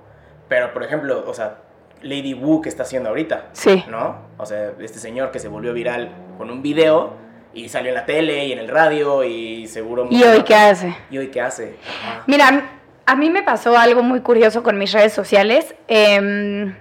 [0.48, 1.56] pero por ejemplo, o sea,
[2.02, 3.84] Lady Wu que está haciendo ahorita, Sí.
[3.88, 4.16] ¿no?
[4.38, 7.12] O sea, este señor que se volvió viral con un video
[7.52, 10.06] y salió en la tele y en el radio y seguro...
[10.08, 10.96] ¿Y hoy qué hace?
[11.10, 11.76] ¿Y hoy qué hace?
[11.86, 12.22] Ajá.
[12.26, 12.62] Mira,
[13.06, 15.74] a mí me pasó algo muy curioso con mis redes sociales.
[15.88, 16.74] Em,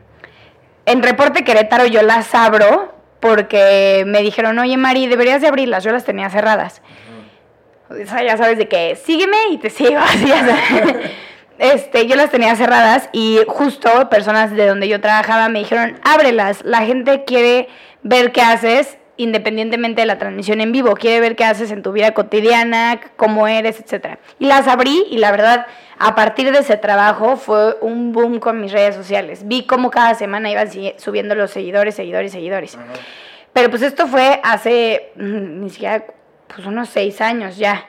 [0.85, 5.83] en Reporte Querétaro yo las abro porque me dijeron, oye Mari, deberías de abrirlas.
[5.83, 6.81] Yo las tenía cerradas.
[7.89, 9.99] O sea, ya sabes de que sígueme y te sigo.
[11.59, 16.63] Este, yo las tenía cerradas y justo personas de donde yo trabajaba me dijeron, ábrelas,
[16.63, 17.67] la gente quiere
[18.01, 21.91] ver qué haces independientemente de la transmisión en vivo, quiere ver qué haces en tu
[21.91, 24.17] vida cotidiana, cómo eres, etcétera.
[24.39, 28.61] Y las abrí y la verdad, a partir de ese trabajo fue un boom con
[28.61, 29.41] mis redes sociales.
[29.45, 32.77] Vi cómo cada semana iban subiendo los seguidores, seguidores, seguidores.
[33.51, 36.05] Pero pues esto fue hace mm, ni siquiera
[36.47, 37.87] pues unos seis años ya.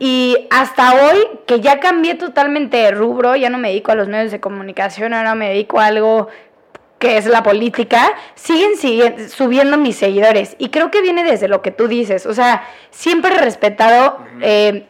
[0.00, 4.08] Y hasta hoy, que ya cambié totalmente de rubro, ya no me dedico a los
[4.08, 6.28] medios de comunicación, ahora me dedico a algo
[6.98, 10.56] que es la política, siguen, siguen subiendo mis seguidores.
[10.58, 12.26] Y creo que viene desde lo que tú dices.
[12.26, 14.86] O sea, siempre he respetado eh,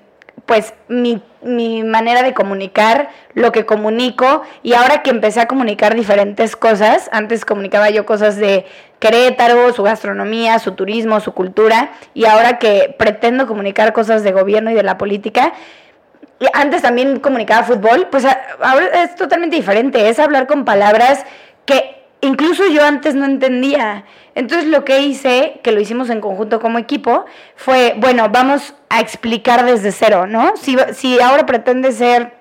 [0.46, 4.42] pues mi, mi manera de comunicar, lo que comunico.
[4.62, 8.66] Y ahora que empecé a comunicar diferentes cosas, antes comunicaba yo cosas de
[9.00, 11.90] Querétaro, su gastronomía, su turismo, su cultura.
[12.14, 15.54] Y ahora que pretendo comunicar cosas de gobierno y de la política,
[16.52, 18.24] antes también comunicaba fútbol, pues
[18.60, 21.24] ahora es totalmente diferente, es hablar con palabras
[21.64, 24.04] que incluso yo antes no entendía.
[24.34, 27.24] Entonces lo que hice, que lo hicimos en conjunto como equipo,
[27.56, 30.56] fue, bueno, vamos a explicar desde cero, ¿no?
[30.56, 32.35] Si, si ahora pretende ser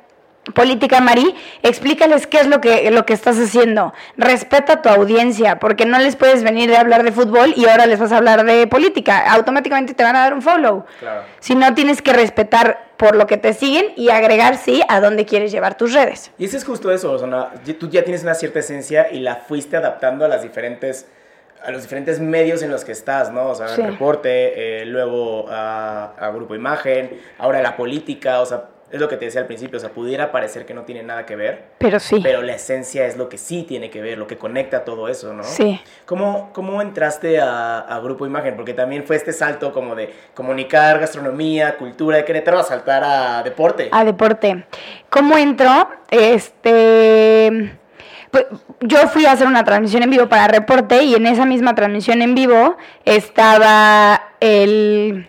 [0.54, 3.94] política, Mari, explícales qué es lo que, lo que estás haciendo.
[4.18, 7.86] Respeta a tu audiencia, porque no les puedes venir de hablar de fútbol y ahora
[7.86, 9.32] les vas a hablar de política.
[9.32, 10.86] Automáticamente te van a dar un follow.
[11.00, 11.24] Claro.
[11.40, 15.26] Si no, tienes que respetar por lo que te siguen y agregar, sí, a dónde
[15.26, 16.32] quieres llevar tus redes.
[16.38, 19.36] Y eso es justo eso, o sea, tú ya tienes una cierta esencia y la
[19.36, 21.08] fuiste adaptando a las diferentes
[21.64, 23.48] a los diferentes medios en los que estás, ¿no?
[23.48, 23.82] O sea, Sí.
[23.82, 29.08] el reporte, eh, luego a, a Grupo Imagen, ahora la política, o sea, es lo
[29.10, 31.64] que te decía al principio, o sea, pudiera parecer que no tiene nada que ver,
[31.80, 32.20] Pero sí.
[32.22, 35.34] pero la esencia es lo que sí tiene que ver, lo que conecta todo eso,
[35.34, 35.44] ¿no?
[35.44, 35.82] Sí.
[36.06, 38.56] ¿Cómo, cómo entraste a, a Grupo Imagen?
[38.56, 43.44] Porque también fue este salto como de comunicar gastronomía, cultura de Querétaro a saltar a
[43.44, 43.90] deporte.
[43.92, 44.66] A deporte.
[45.10, 45.90] ¿Cómo entró?
[46.12, 47.78] Este.
[48.32, 48.46] Pues,
[48.82, 52.22] yo fui a hacer una transmisión en vivo para Reporte y en esa misma transmisión
[52.22, 55.28] en vivo estaba el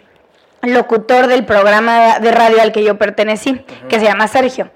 [0.63, 4.71] locutor del programa de radio al que yo pertenecí, que se llama Sergio.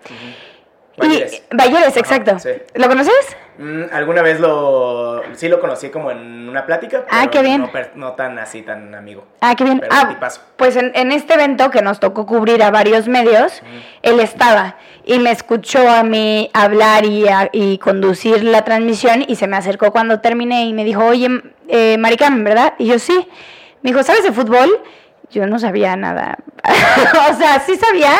[0.96, 1.42] Valleres.
[1.50, 2.38] Y Valleres, exacto.
[2.38, 2.50] sí.
[2.74, 3.14] ¿Lo conoces?
[3.56, 7.62] Mm, Alguna vez lo sí lo conocí como en una plática, Ah, qué bien.
[7.62, 9.24] No, no tan así, tan amigo.
[9.40, 9.80] Ah, qué bien.
[9.80, 10.42] Pero Ah, tipazo.
[10.56, 13.62] pues en, en este evento que nos tocó cubrir a varios medios,
[14.02, 19.36] él estaba y me escuchó a mí hablar y, a- y conducir la transmisión y
[19.36, 21.28] se me acercó cuando terminé y me dijo, oye,
[21.68, 22.74] eh, Maricarmen, ¿verdad?
[22.78, 23.26] Y yo sí.
[23.82, 24.68] Me dijo, ¿sabes de fútbol?
[25.30, 26.38] Yo no sabía nada.
[27.30, 28.12] o sea, sí sabía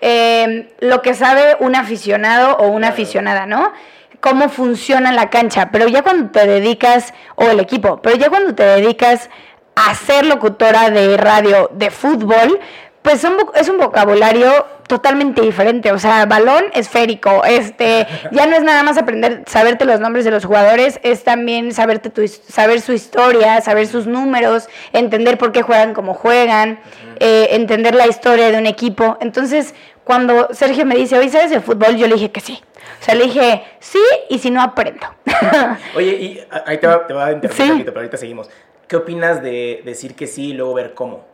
[0.00, 3.72] eh, lo que sabe un aficionado o una aficionada, ¿no?
[4.20, 8.54] Cómo funciona la cancha, pero ya cuando te dedicas, o el equipo, pero ya cuando
[8.54, 9.30] te dedicas
[9.76, 12.60] a ser locutora de radio de fútbol,
[13.02, 18.62] pues son es un vocabulario totalmente diferente, o sea, balón esférico, este, ya no es
[18.62, 22.92] nada más aprender, saberte los nombres de los jugadores, es también saberte tu, saber su
[22.92, 26.80] historia, saber sus números, entender por qué juegan como juegan,
[27.20, 29.16] eh, entender la historia de un equipo.
[29.20, 31.96] Entonces, cuando Sergio me dice, oye, ¿sabes de fútbol?
[31.96, 32.60] Yo le dije que sí.
[33.00, 35.06] O sea, le dije, sí, y si no, aprendo.
[35.96, 37.70] Oye, y ahí te va, te va a interrumpir Sí.
[37.70, 38.50] un poquito, pero ahorita seguimos.
[38.88, 41.29] ¿Qué opinas de decir que sí y luego ver cómo?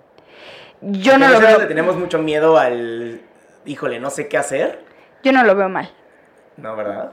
[0.81, 3.21] Yo no lo veo, le tenemos mucho miedo al,
[3.65, 4.85] híjole, no sé qué hacer.
[5.23, 5.91] yo no lo veo mal.
[6.57, 7.12] No, ¿verdad?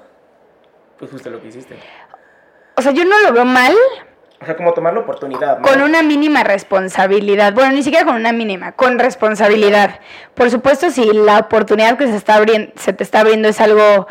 [0.98, 1.78] Pues justo lo que hiciste.
[2.76, 3.76] O sea, yo no lo veo mal
[4.42, 5.68] O sea, como tomar la oportunidad, ¿no?
[5.68, 7.54] con una mínima responsabilidad.
[7.54, 10.00] Bueno, ni siquiera con una mínima, con responsabilidad.
[10.34, 14.08] Por supuesto, si la oportunidad que se, está abriendo, se te está abriendo es algo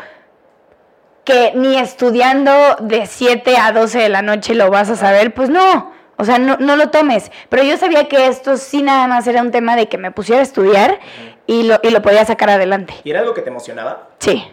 [1.23, 5.49] que ni estudiando de 7 a 12 de la noche lo vas a saber, pues
[5.49, 5.92] no.
[6.17, 7.31] O sea, no, no lo tomes.
[7.49, 10.41] Pero yo sabía que esto sí nada más era un tema de que me pusiera
[10.41, 10.99] a estudiar
[11.47, 12.93] y lo, y lo podía sacar adelante.
[13.03, 14.09] ¿Y era algo que te emocionaba?
[14.19, 14.43] Sí.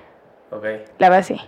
[0.51, 0.65] Ok.
[0.99, 1.41] La verdad sí.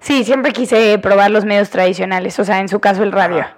[0.00, 3.40] Sí, siempre quise probar los medios tradicionales, o sea, en su caso el radio.
[3.40, 3.56] Ajá.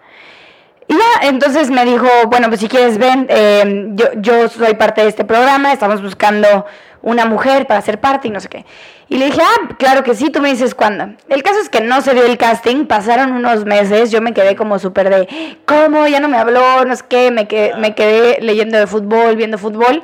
[0.89, 5.03] Y ya, entonces me dijo, bueno, pues si quieres ven, eh, yo, yo soy parte
[5.03, 6.65] de este programa, estamos buscando
[7.07, 8.67] una mujer para ser parte y no sé qué.
[9.09, 11.11] Y le dije, ah, claro que sí, tú me dices cuándo.
[11.29, 14.57] El caso es que no se dio el casting, pasaron unos meses, yo me quedé
[14.57, 16.09] como súper de, ¿cómo?
[16.09, 19.57] Ya no me habló, no sé qué, me quedé, me quedé leyendo de fútbol, viendo
[19.57, 20.03] fútbol.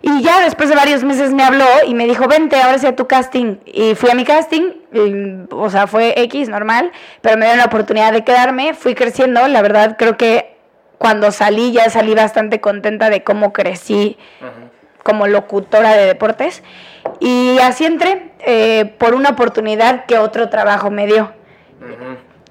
[0.00, 2.96] Y ya después de varios meses me habló y me dijo, vente, ahora sí a
[2.96, 3.56] tu casting.
[3.66, 7.66] Y fui a mi casting, y, o sea, fue X, normal, pero me dieron la
[7.66, 10.56] oportunidad de quedarme, fui creciendo, la verdad creo que
[10.96, 14.16] cuando salí ya salí bastante contenta de cómo crecí.
[15.08, 16.62] Como locutora de deportes.
[17.18, 21.32] Y así entré eh, por una oportunidad que otro trabajo me dio.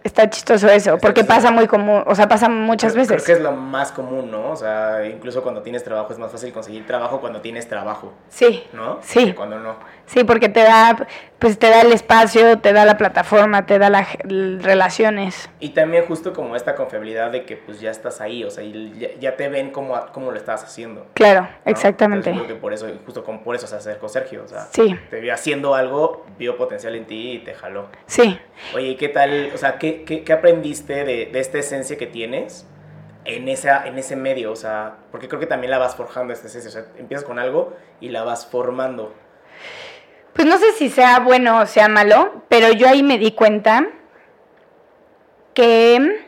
[0.03, 1.37] Está chistoso eso, Está porque chistoso.
[1.41, 3.23] pasa muy común, o sea, pasa muchas Creo- veces.
[3.23, 4.51] Creo que es lo más común, ¿no?
[4.51, 8.63] O sea, incluso cuando tienes trabajo es más fácil conseguir trabajo cuando tienes trabajo, Sí,
[8.71, 8.99] ¿no?
[9.01, 9.25] Sí.
[9.25, 9.75] Que cuando no.
[10.07, 13.89] Sí, porque te da, pues te da el espacio, te da la plataforma, te da
[13.91, 15.49] las relaciones.
[15.59, 19.09] Y también justo como esta confiabilidad de que pues ya estás ahí, o sea, ya,
[19.19, 21.05] ya te ven cómo, cómo lo estás haciendo.
[21.13, 21.49] Claro, ¿no?
[21.71, 22.29] exactamente.
[22.31, 24.67] Entonces, yo creo que por eso, justo como por eso se acercó Sergio, o sea,
[24.71, 27.87] Sí, te vio haciendo algo, vio potencial en ti y te jaló.
[28.07, 28.39] sí.
[28.73, 32.07] Oye, ¿y qué tal, o sea, qué, qué, qué aprendiste de, de esta esencia que
[32.07, 32.65] tienes
[33.23, 34.51] en, esa, en ese medio?
[34.51, 37.37] O sea, porque creo que también la vas forjando esta esencia, o sea, empiezas con
[37.37, 39.13] algo y la vas formando.
[40.37, 43.87] Pues no sé si sea bueno o sea malo, pero yo ahí me di cuenta
[45.55, 46.26] que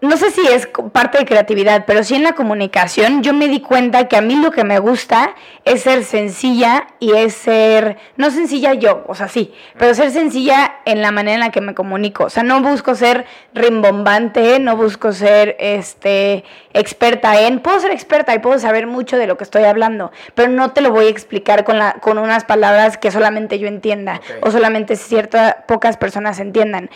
[0.00, 3.60] no sé si es parte de creatividad, pero sí en la comunicación yo me di
[3.60, 5.34] cuenta que a mí lo que me gusta
[5.66, 10.76] es ser sencilla y es ser, no sencilla yo, o sea, sí, pero ser sencilla
[10.86, 12.24] en la manera en la que me comunico.
[12.24, 18.34] O sea, no busco ser rimbombante, no busco ser este experta en, puedo ser experta
[18.34, 21.10] y puedo saber mucho de lo que estoy hablando, pero no te lo voy a
[21.10, 26.40] explicar con, la, con unas palabras que solamente yo entienda o solamente ciertas pocas personas
[26.40, 26.88] entiendan.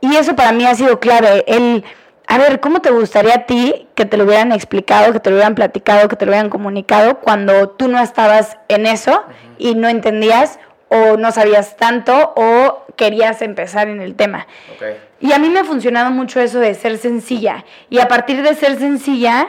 [0.00, 1.44] Y eso para mí ha sido clave.
[1.46, 1.82] El,
[2.26, 5.36] a ver, ¿cómo te gustaría a ti que te lo hubieran explicado, que te lo
[5.36, 9.24] hubieran platicado, que te lo hubieran comunicado cuando tú no estabas en eso
[9.58, 10.58] y no entendías
[10.88, 14.46] o no sabías tanto o querías empezar en el tema?
[15.20, 17.64] Y a mí me ha funcionado mucho eso de ser sencilla.
[17.90, 19.48] Y a partir de ser sencilla,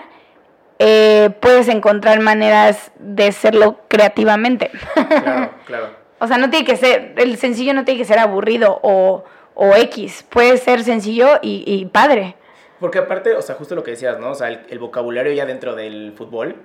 [0.77, 4.71] eh, puedes encontrar maneras de serlo creativamente.
[4.93, 5.89] Claro, claro.
[6.19, 9.75] O sea, no tiene que ser, el sencillo no tiene que ser aburrido o, o
[9.75, 12.35] X, puede ser sencillo y, y padre.
[12.79, 14.31] Porque aparte, o sea, justo lo que decías, ¿no?
[14.31, 16.55] O sea, el, vocabulario ya dentro del fútbol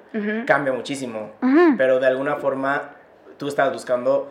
[0.46, 1.32] cambia muchísimo.
[1.76, 2.96] Pero de alguna forma
[3.36, 4.30] tú estabas buscando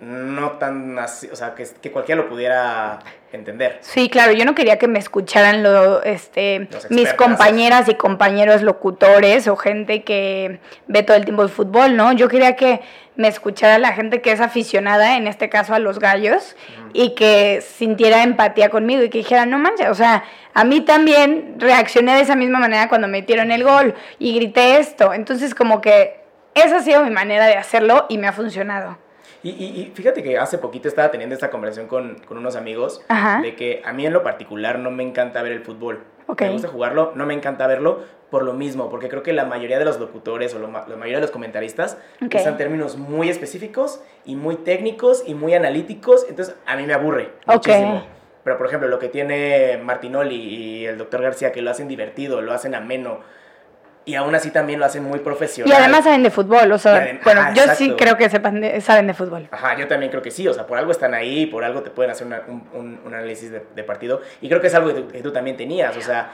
[0.00, 2.98] no tan así, o sea, que, que, cualquiera lo pudiera
[3.32, 3.78] entender.
[3.80, 9.48] Sí, claro, yo no quería que me escucharan lo, este, mis compañeras y compañeros locutores
[9.48, 12.12] o gente que ve todo el tiempo el fútbol, ¿no?
[12.12, 12.80] Yo quería que
[13.16, 16.56] me escuchara la gente que es aficionada, en este caso a los gallos,
[16.92, 21.56] y que sintiera empatía conmigo y que dijera, no manches, o sea, a mí también
[21.58, 25.12] reaccioné de esa misma manera cuando metieron el gol y grité esto.
[25.12, 26.20] Entonces, como que
[26.54, 28.98] esa ha sido mi manera de hacerlo y me ha funcionado.
[29.42, 33.02] Y, fíjate que hace poquito estaba teniendo esta conversación con, unos amigos
[33.42, 36.02] de que a mí en lo particular no me encanta ver el fútbol.
[36.28, 39.78] Me gusta jugarlo, no me encanta verlo por lo mismo, porque creo que la mayoría
[39.78, 44.56] de los locutores o la mayoría de los comentaristas usan términos muy específicos y muy
[44.56, 48.04] técnicos y muy analíticos, entonces a mí me aburre muchísimo.
[48.42, 52.40] Pero por ejemplo, lo que tiene Martinoli y el doctor García, que lo hacen divertido,
[52.42, 53.20] lo hacen ameno,
[54.06, 55.72] y aún así también lo hacen muy profesional.
[55.72, 59.14] Y además saben de fútbol, o sea, bueno, yo sí creo que sepan saben de
[59.14, 59.48] fútbol.
[59.50, 61.90] Ajá, yo también creo que sí, o sea, por algo están ahí, por algo te
[61.90, 64.20] pueden hacer un, un, análisis de, partido.
[64.40, 66.32] Y creo que es algo que tú, también tenías, o sea,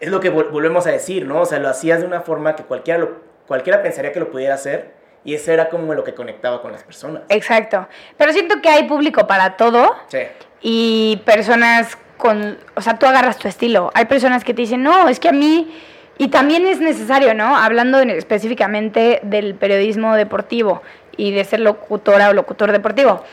[0.00, 1.42] es lo que volvemos a decir, ¿no?
[1.42, 4.54] O sea, lo hacías de una forma que cualquiera, lo, cualquiera pensaría que lo pudiera
[4.54, 5.04] hacer.
[5.26, 7.22] Y eso era como lo que conectaba con las personas.
[7.30, 7.88] Exacto.
[8.18, 9.96] Pero siento que hay público para todo.
[10.08, 10.18] Sí.
[10.60, 13.90] Y personas con, o sea, tú agarras tu estilo.
[13.94, 15.74] Hay personas que te dicen, no, es que a mí
[16.18, 17.56] y también es necesario, ¿no?
[17.56, 20.82] Hablando específicamente del periodismo deportivo
[21.16, 23.24] y de ser locutora o locutor deportivo.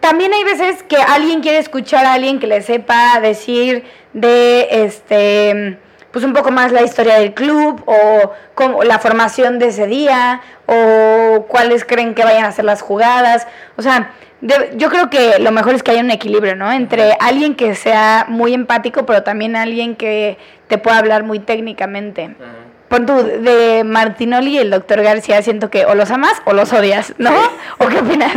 [0.00, 5.78] También hay veces que alguien quiere escuchar a alguien que le sepa decir de este
[6.10, 10.40] pues un poco más la historia del club o como la formación de ese día
[10.66, 13.46] o cuáles creen que vayan a ser las jugadas.
[13.76, 16.70] O sea, yo creo que lo mejor es que haya un equilibrio, ¿no?
[16.70, 22.36] Entre alguien que sea muy empático, pero también alguien que te pueda hablar muy técnicamente.
[22.88, 26.72] Pon tú, de Martinoli y el doctor García, siento que o los amas o los
[26.72, 27.30] odias, ¿no?
[27.78, 28.32] ¿O qué opinas?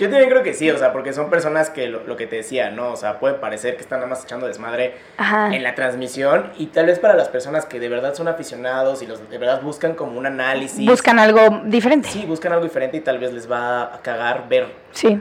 [0.00, 2.70] Yo también creo que sí, o sea, porque son personas que lo, que te decía,
[2.70, 2.90] ¿no?
[2.90, 6.86] O sea, puede parecer que están nada más echando desmadre en la transmisión y tal
[6.86, 10.18] vez para las personas que de verdad son aficionados y los de verdad buscan como
[10.18, 10.84] un análisis.
[10.88, 12.08] Buscan algo diferente.
[12.08, 14.66] Sí, buscan algo diferente y tal vez les va a cagar ver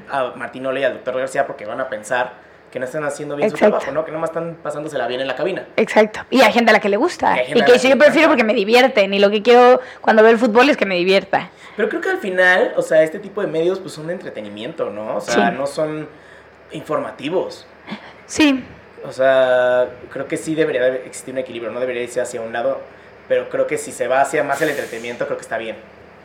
[0.10, 2.34] a Martinoli y al doctor García porque van a pensar
[2.74, 4.04] que no están haciendo bien su trabajo, ¿no?
[4.04, 5.68] Que no más están pasándosela bien en la cabina.
[5.78, 6.22] Exacto.
[6.32, 7.38] Y hay gente a la que le gusta.
[7.44, 9.14] Y, que yo prefiero porque me divierten.
[9.14, 11.52] Y lo que quiero cuando veo el fútbol es que me divierta.
[11.78, 14.90] Pero creo que al final, o sea, este tipo de medios pues son de entretenimiento,
[14.90, 15.18] ¿no?
[15.18, 16.10] O sea, no son
[16.72, 17.68] informativos.
[18.26, 18.66] Sí.
[19.06, 22.82] O sea, creo que sí debería existir un equilibrio, no debería irse hacia un lado,
[23.28, 25.76] pero creo que si se va hacia más el entretenimiento, creo que está bien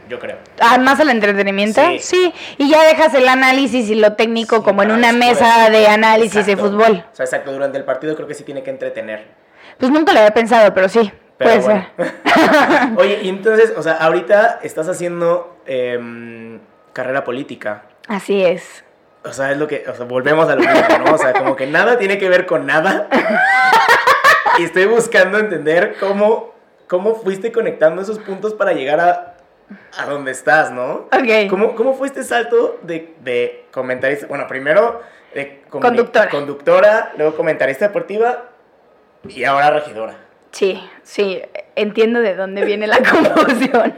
[0.09, 0.39] yo creo.
[0.61, 1.81] Ah, más el entretenimiento.
[2.01, 2.33] Sí.
[2.57, 6.57] Y ya dejas el análisis y lo técnico como en una mesa de análisis de
[6.57, 7.05] fútbol.
[7.13, 9.27] O sea, exacto, durante el partido creo que sí tiene que entretener.
[9.79, 11.13] Pues nunca lo había pensado, pero sí.
[11.39, 11.87] puede ser.
[12.97, 16.59] Oye, y entonces, o sea, ahorita estás haciendo em,
[16.93, 17.85] carrera política.
[18.09, 18.85] Así es.
[19.25, 21.15] O sea, es lo que, o sea, volvemos a lo mismo, ¿no?
[21.15, 23.09] O sea, como que nada tiene que ver con nada.
[24.59, 26.55] y estoy buscando entender cómo,
[26.87, 29.38] cómo fuiste conectando esos puntos para llegar a
[29.97, 31.09] a dónde estás, ¿no?
[31.13, 31.49] Ok.
[31.51, 34.27] ¿Cómo, cómo fue este salto de, de comentarista?
[34.27, 35.03] Bueno, primero
[35.35, 36.31] de conductora.
[36.31, 38.45] conductora, luego comentarista deportiva
[39.29, 40.15] y ahora regidora.
[40.53, 41.43] Sí, sí,
[41.77, 43.95] entiendo de dónde viene la confusión.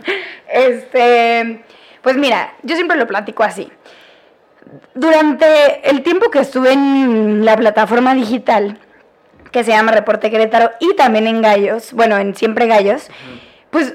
[0.48, 1.62] Este,
[2.02, 3.70] pues mira, yo siempre lo platico así.
[4.94, 8.78] Durante el tiempo que estuve en la plataforma digital,
[9.50, 13.08] que se llama Reporte Querétaro, y también en Gallos, bueno, en Siempre Gallos,
[13.70, 13.94] pues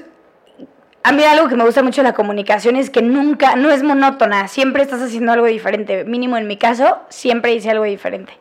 [1.06, 3.84] a mí algo que me gusta mucho de la comunicación es que nunca, no es
[3.84, 6.02] monótona, siempre estás haciendo algo diferente.
[6.02, 8.32] Mínimo en mi caso, siempre hice algo diferente.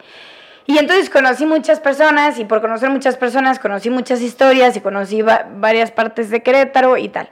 [0.65, 5.21] Y entonces conocí muchas personas y por conocer muchas personas conocí muchas historias y conocí
[5.21, 7.29] varias partes de Querétaro y tal.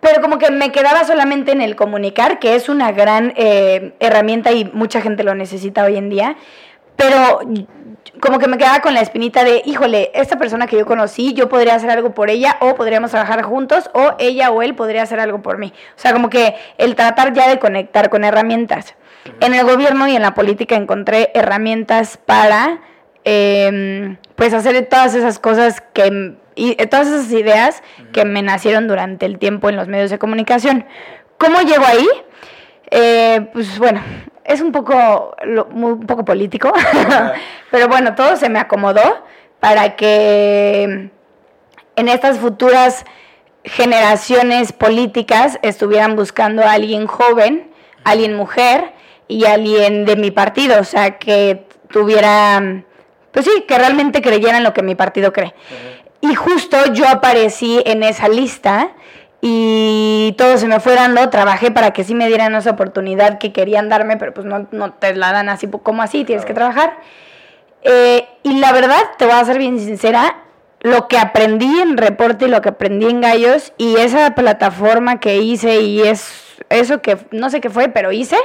[0.00, 4.52] Pero como que me quedaba solamente en el comunicar, que es una gran eh, herramienta
[4.52, 6.36] y mucha gente lo necesita hoy en día.
[6.96, 7.40] Pero
[8.20, 11.48] como que me quedaba con la espinita de, híjole, esta persona que yo conocí, yo
[11.48, 15.20] podría hacer algo por ella o podríamos trabajar juntos o ella o él podría hacer
[15.20, 15.72] algo por mí.
[15.96, 18.94] O sea, como que el tratar ya de conectar con herramientas.
[19.40, 22.80] En el gobierno y en la política encontré herramientas para,
[23.24, 29.26] em, pues, hacer todas esas cosas que, y todas esas ideas que me nacieron durante
[29.26, 30.86] el tiempo en los medios de comunicación.
[31.38, 32.06] ¿Cómo llego ahí?
[32.90, 34.02] Eh, pues bueno,
[34.44, 35.34] es un poco,
[35.72, 36.72] un poco político,
[37.70, 39.24] pero bueno, todo se me acomodó
[39.60, 41.10] para que
[41.96, 43.04] en estas futuras
[43.64, 47.70] generaciones políticas estuvieran buscando a alguien joven,
[48.04, 48.92] alguien mujer
[49.26, 52.84] y alguien de mi partido, o sea, que tuviera
[53.34, 55.54] pues sí, que realmente creyeran lo que mi partido cree.
[56.20, 58.92] Y justo yo aparecí en esa lista
[59.46, 63.52] y todo se me fue dando, trabajé para que sí me dieran esa oportunidad que
[63.52, 66.96] querían darme, pero pues no, no te la dan así como así, tienes que trabajar.
[67.82, 70.38] Eh, y la verdad, te voy a ser bien sincera,
[70.80, 75.36] lo que aprendí en Reporte y lo que aprendí en Gallos y esa plataforma que
[75.36, 78.38] hice y es eso que no sé qué fue, pero hice,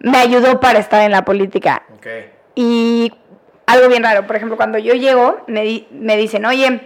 [0.00, 1.82] me ayudó para estar en la política.
[2.54, 3.12] Y
[3.66, 6.80] algo bien raro, por ejemplo, cuando yo llego, me, me dicen, oye,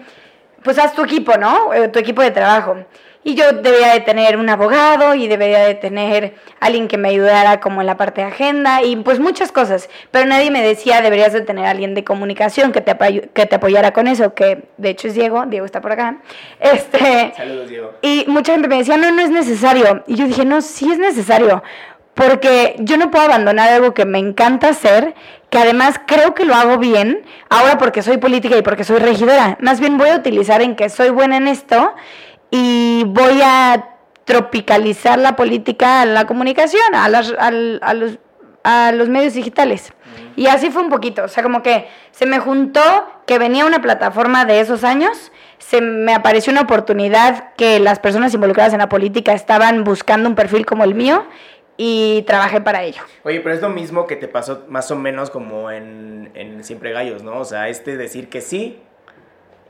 [0.65, 1.73] pues haz tu equipo, ¿no?
[1.73, 2.79] Eh, tu equipo de trabajo.
[3.29, 7.61] Y yo debería de tener un abogado y debería de tener alguien que me ayudara
[7.61, 9.91] como en la parte de agenda y pues muchas cosas.
[10.11, 12.97] Pero nadie me decía deberías de tener alguien de comunicación que te,
[13.35, 16.23] que te apoyara con eso, que de hecho es Diego, Diego está por acá.
[16.59, 17.93] Este, Saludos, Diego.
[18.01, 20.05] Y mucha gente me decía, no, no es necesario.
[20.07, 21.63] Y yo dije, no, sí es necesario.
[22.15, 25.15] Porque yo no puedo abandonar algo que me encanta hacer,
[25.51, 29.59] que además creo que lo hago bien, ahora porque soy política y porque soy regidora.
[29.61, 31.95] Más bien voy a utilizar en que soy buena en esto
[32.51, 37.35] y voy a tropicalizar la política a la comunicación, a, los,
[38.63, 39.93] a los medios digitales.
[40.37, 42.81] Y así fue un poquito, o sea, como que se me juntó
[43.27, 48.33] que venía una plataforma de esos años, se me apareció una oportunidad que las personas
[48.35, 51.27] involucradas en la política estaban buscando un perfil como el mío
[51.77, 53.03] y trabajé para ello.
[53.25, 56.93] Oye, pero es lo mismo que te pasó más o menos como en, en Siempre
[56.93, 57.39] Gallos, ¿no?
[57.39, 58.81] O sea, este decir que sí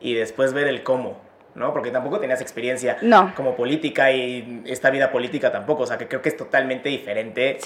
[0.00, 1.20] y después ver el cómo.
[1.58, 1.72] ¿No?
[1.72, 2.96] Porque tampoco tenías experiencia
[3.34, 7.58] como política y esta vida política tampoco, o sea, que creo que es totalmente diferente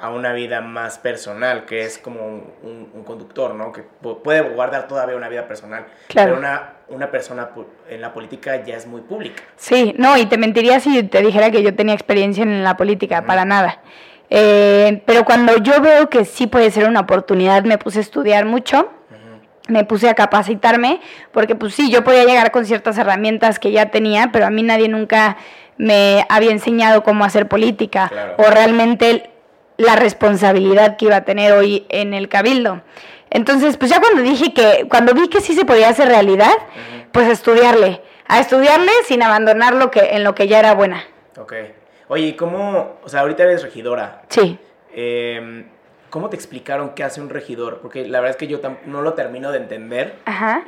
[0.00, 2.20] a una vida más personal, que es como
[2.62, 3.70] un, conductor, ¿no?
[3.70, 7.50] Que puede guardar todavía una vida personal, pero una, una persona
[7.88, 9.42] en la política ya es muy pública.
[9.56, 13.24] Sí, no, y te mentiría si te dijera que yo tenía experiencia en la política,
[13.26, 13.80] para nada.
[14.30, 18.46] Eh, pero cuando yo veo que sí puede ser una oportunidad, me puse a estudiar
[18.46, 18.90] mucho
[19.68, 21.00] me puse a capacitarme,
[21.32, 24.62] porque pues sí, yo podía llegar con ciertas herramientas que ya tenía, pero a mí
[24.62, 25.36] nadie nunca
[25.76, 29.30] me había enseñado cómo hacer política o realmente
[29.76, 32.82] la responsabilidad que iba a tener hoy en el cabildo.
[33.30, 36.54] Entonces, pues ya cuando dije que, cuando vi que sí se podía hacer realidad,
[37.10, 41.04] pues a estudiarle, a estudiarle sin abandonar lo que, en lo que ya era buena.
[41.36, 41.54] Ok.
[42.08, 44.22] Oye, ¿y cómo, o sea, ahorita eres regidora?
[44.28, 44.58] Sí.
[44.92, 45.64] Eh,
[46.14, 47.80] ¿Cómo te explicaron qué hace un regidor?
[47.80, 50.14] Porque la verdad es que yo no lo termino de entender.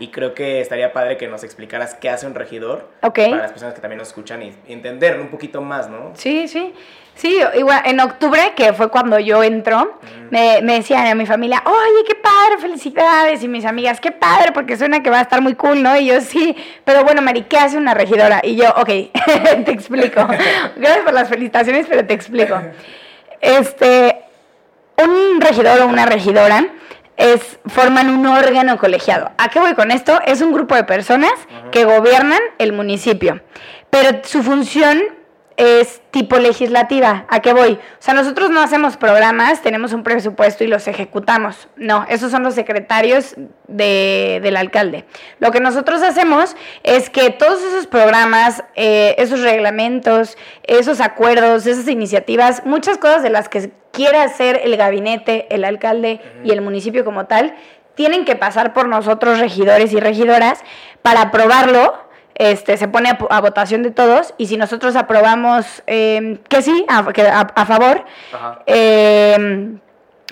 [0.00, 2.88] Y creo que estaría padre que nos explicaras qué hace un regidor.
[3.00, 6.10] Para las personas que también nos escuchan y, entender un poquito más, ¿no?
[6.14, 6.74] Sí, sí.
[7.14, 11.62] Sí, igual en octubre, que fue cuando yo entro, me, me, decían a mi familia,
[11.64, 13.40] oye, qué padre, felicidades.
[13.44, 15.96] Y mis amigas, qué padre, porque suena que va a estar muy cool, ¿no?
[15.96, 18.40] Y yo, sí, pero bueno, Mari, ¿qué hace una regidora?
[18.42, 18.88] Y yo, ok,
[19.64, 20.26] te explico.
[20.76, 22.60] Gracias por las felicitaciones, pero te explico.
[23.40, 24.25] Este,
[25.04, 26.66] un regidor o una regidora
[27.16, 29.30] es, forman un órgano colegiado.
[29.38, 30.20] ¿A qué voy con esto?
[30.26, 31.32] Es un grupo de personas
[31.70, 33.40] que gobiernan el municipio,
[33.90, 35.02] pero su función
[35.56, 37.24] es tipo legislativa.
[37.28, 37.72] ¿A qué voy?
[37.72, 41.68] O sea, nosotros no hacemos programas, tenemos un presupuesto y los ejecutamos.
[41.76, 43.34] No, esos son los secretarios
[43.66, 45.06] del alcalde.
[45.38, 51.88] Lo que nosotros hacemos es que todos esos programas, eh, esos reglamentos, esos acuerdos, esas
[51.88, 57.04] iniciativas, muchas cosas de las que quiere hacer el gabinete, el alcalde y el municipio
[57.04, 57.54] como tal,
[57.94, 60.62] tienen que pasar por nosotros regidores y regidoras
[61.00, 61.94] para aprobarlo.
[62.34, 67.64] Este, se pone a, votación de todos y si nosotros aprobamos em, que sí, a,
[67.64, 68.04] favor,
[68.66, 69.80] em,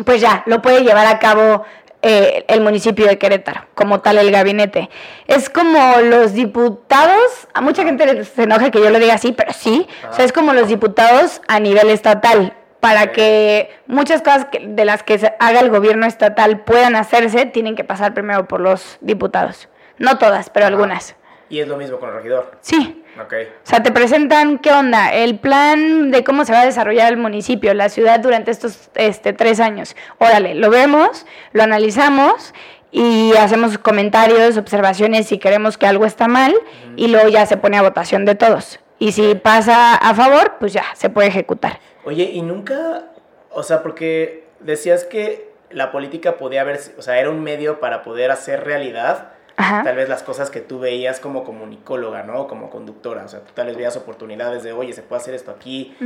[0.05, 1.65] pues ya, lo puede llevar a cabo
[2.03, 4.91] eh, el municipio de Querétaro, como tal el gabinete.
[5.27, 9.55] Es como los diputados, a mucha gente se enoja que yo lo diga así, pero
[9.55, 12.53] sí, o sea, es como los diputados a nivel estatal
[12.85, 17.83] para que muchas cosas de las que haga el gobierno estatal puedan hacerse, tienen que
[17.83, 19.71] pasar primero por los diputados.
[19.97, 21.17] No todas, pero algunas.
[21.49, 22.59] Y es lo mismo con el regidor.
[22.61, 23.03] Sí.
[23.19, 23.33] Ok.
[23.33, 27.17] O sea, te presentan qué onda, el plan de cómo se va a desarrollar el
[27.17, 29.97] municipio, la ciudad durante estos este, tres años.
[30.19, 32.53] Órale, lo vemos, lo analizamos
[32.93, 36.55] y hacemos comentarios, observaciones si queremos que algo está mal
[36.97, 38.79] y luego ya se pone a votación de todos.
[38.99, 41.81] Y si pasa a favor, pues ya se puede ejecutar.
[42.05, 43.05] Oye, y nunca,
[43.51, 48.03] o sea, porque decías que la política podía haber, o sea, era un medio para
[48.03, 52.49] poder hacer realidad tal vez las cosas que tú veías como comunicóloga, ¿no?
[52.49, 55.51] Como conductora, o sea, tú tal vez veías oportunidades de, oye, se puede hacer esto
[55.51, 55.97] aquí.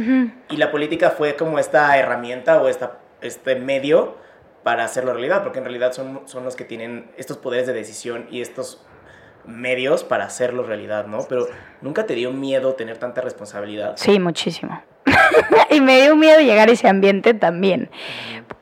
[0.51, 4.17] Y la política fue como esta herramienta o esta, este medio
[4.63, 8.27] para hacerlo realidad, porque en realidad son, son los que tienen estos poderes de decisión
[8.31, 8.85] y estos
[9.47, 11.21] medios para hacerlo realidad, ¿no?
[11.29, 11.47] Pero
[11.81, 13.95] nunca te dio miedo tener tanta responsabilidad.
[13.97, 14.83] Sí, muchísimo.
[15.71, 17.91] y me dio miedo llegar a ese ambiente también.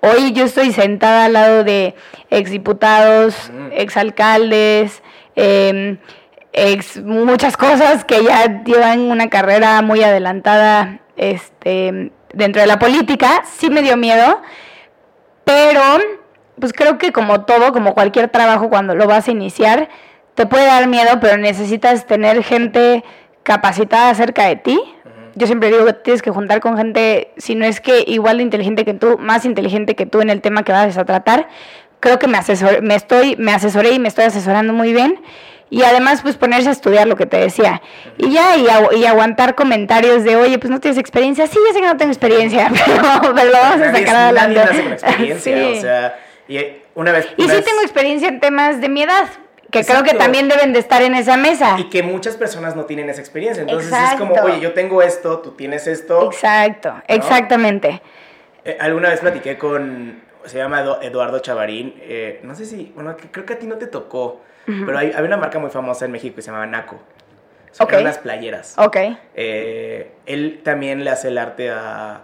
[0.00, 1.94] Hoy yo estoy sentada al lado de
[2.30, 5.02] exdiputados, exalcaldes,
[5.34, 5.98] eh,
[6.52, 13.42] ex muchas cosas que ya llevan una carrera muy adelantada este, dentro de la política.
[13.44, 14.40] Sí me dio miedo,
[15.44, 15.82] pero
[16.58, 19.88] pues creo que como todo, como cualquier trabajo cuando lo vas a iniciar,
[20.34, 23.04] te puede dar miedo, pero necesitas tener gente
[23.42, 24.80] capacitada cerca de ti.
[25.36, 28.42] Yo siempre digo que tienes que juntar con gente, si no es que igual de
[28.42, 31.48] inteligente que tú, más inteligente que tú en el tema que vas a tratar.
[32.00, 35.20] Creo que me, asesor, me, estoy, me asesoré y me estoy asesorando muy bien.
[35.68, 37.82] Y además, pues ponerse a estudiar lo que te decía.
[38.16, 38.66] Y ya, y,
[38.98, 41.46] y, aguantar comentarios de, oye, pues no tienes experiencia.
[41.46, 44.54] Sí, ya sé que no tengo experiencia, pero, pero lo vamos a sacar adelante.
[44.54, 45.78] Nadie nace con experiencia, sí.
[45.78, 46.18] o sea,
[46.48, 46.58] y
[46.94, 47.28] una vez...
[47.36, 49.26] Y una sí tengo experiencia en temas de mi edad,
[49.70, 50.02] que Exacto.
[50.02, 51.76] creo que también deben de estar en esa mesa.
[51.78, 53.62] Y que muchas personas no tienen esa experiencia.
[53.62, 54.24] Entonces Exacto.
[54.24, 56.26] es como, oye, yo tengo esto, tú tienes esto.
[56.26, 57.02] Exacto, ¿no?
[57.08, 58.02] exactamente.
[58.64, 63.44] Eh, alguna vez platiqué con, se llama Eduardo Chavarín, eh, no sé si, bueno, creo
[63.44, 64.86] que a ti no te tocó, uh -huh.
[64.86, 66.98] pero hay, hay, una marca muy famosa en México que se llama Naco.
[67.72, 68.00] Son okay.
[68.00, 68.74] unas playeras.
[68.78, 68.96] Ok.
[69.34, 72.22] Eh, él también le hace el arte a,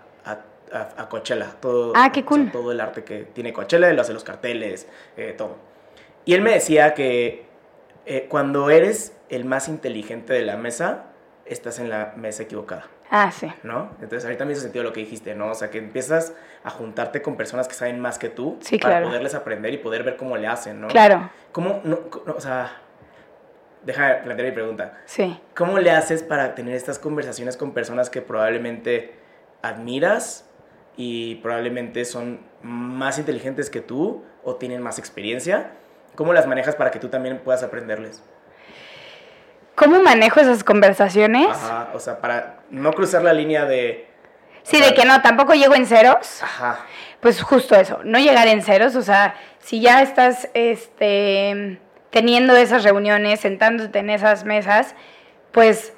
[0.72, 1.46] a, Coachella.
[1.60, 2.40] Todo, ah, qué cool.
[2.40, 5.56] O sea, todo el arte que tiene Coachella, él lo hace los carteles, eh, todo.
[6.24, 7.46] Y él me decía que
[8.06, 11.06] eh, cuando eres el más inteligente de la mesa,
[11.46, 12.86] estás en la mesa equivocada.
[13.10, 13.52] Ah, sí.
[13.62, 13.90] ¿No?
[14.00, 15.50] Entonces ahorita me hizo sentido lo que dijiste, ¿no?
[15.50, 18.94] O sea, que empiezas a juntarte con personas que saben más que tú sí, para
[18.94, 19.08] claro.
[19.08, 20.88] poderles aprender y poder ver cómo le hacen, ¿no?
[20.88, 21.30] Claro.
[21.52, 22.80] ¿Cómo, no, no, o sea,
[23.84, 24.98] deja plantear mi pregunta.
[25.04, 25.38] Sí.
[25.54, 29.14] ¿Cómo le haces para tener estas conversaciones con personas que probablemente
[29.60, 30.48] admiras
[30.96, 35.72] y probablemente son más inteligentes que tú o tienen más experiencia?
[36.14, 38.22] ¿Cómo las manejas para que tú también puedas aprenderles?
[39.74, 41.48] ¿Cómo manejo esas conversaciones?
[41.48, 44.08] Ajá, o sea, para no cruzar la línea de...
[44.62, 46.42] Sí, de que no, tampoco llego en ceros.
[46.42, 46.80] Ajá.
[47.20, 52.84] Pues justo eso, no llegar en ceros, o sea, si ya estás este, teniendo esas
[52.84, 54.94] reuniones, sentándote en esas mesas,
[55.52, 55.94] pues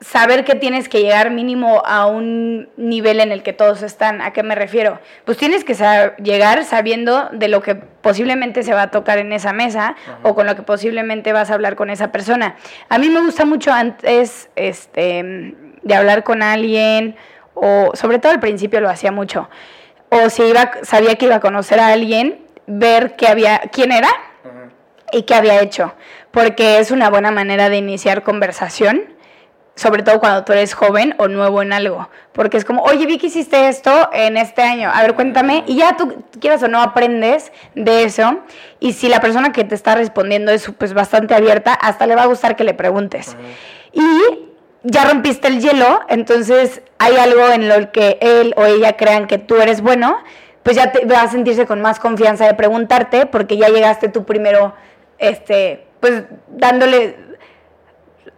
[0.00, 4.20] saber que tienes que llegar mínimo a un nivel en el que todos están.
[4.20, 5.00] ¿A qué me refiero?
[5.24, 9.32] Pues tienes que sab llegar sabiendo de lo que posiblemente se va a tocar en
[9.32, 12.56] esa mesa o con lo que posiblemente vas a hablar con esa persona.
[12.88, 17.16] A mí me gusta mucho antes este, de hablar con alguien,
[17.54, 19.48] o sobre todo al principio lo hacía mucho,
[20.10, 24.08] o si iba, sabía que iba a conocer a alguien, ver que había, quién era
[25.10, 25.94] y qué había hecho,
[26.32, 29.15] porque es una buena manera de iniciar conversación
[29.76, 33.18] sobre todo cuando tú eres joven o nuevo en algo, porque es como, oye, vi
[33.18, 36.80] que hiciste esto en este año, a ver, cuéntame, y ya tú quieras o no
[36.80, 38.38] aprendes de eso,
[38.80, 42.22] y si la persona que te está respondiendo es pues bastante abierta, hasta le va
[42.22, 43.36] a gustar que le preguntes.
[43.94, 44.30] Uh -huh.
[44.32, 44.46] Y
[44.82, 49.36] ya rompiste el hielo, entonces hay algo en lo que él o ella crean que
[49.38, 50.16] tú eres bueno,
[50.62, 54.24] pues ya te vas a sentirse con más confianza de preguntarte, porque ya llegaste tú
[54.24, 54.74] primero,
[55.18, 57.25] este, pues dándole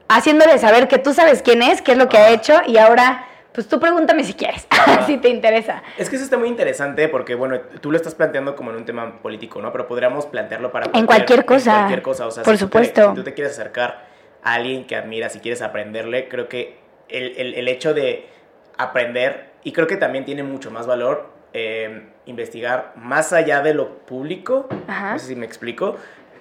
[0.09, 2.25] haciéndole saber que tú sabes quién es, qué es lo que ah.
[2.25, 5.05] ha hecho y ahora pues tú pregúntame si quieres, ah.
[5.07, 5.83] si te interesa.
[5.97, 8.85] Es que eso está muy interesante porque, bueno, tú lo estás planteando como en un
[8.85, 9.73] tema político, ¿no?
[9.73, 11.71] Pero podríamos plantearlo para cualquier, en cualquier cosa.
[11.71, 13.01] En cualquier cosa, o sea, por si supuesto.
[13.01, 14.07] Tú te, si tú te quieres acercar
[14.45, 16.79] a alguien que admiras y quieres aprenderle, creo que
[17.09, 18.29] el, el, el hecho de
[18.77, 23.99] aprender, y creo que también tiene mucho más valor eh, investigar más allá de lo
[24.01, 25.15] público, Ajá.
[25.15, 25.97] no sé si me explico,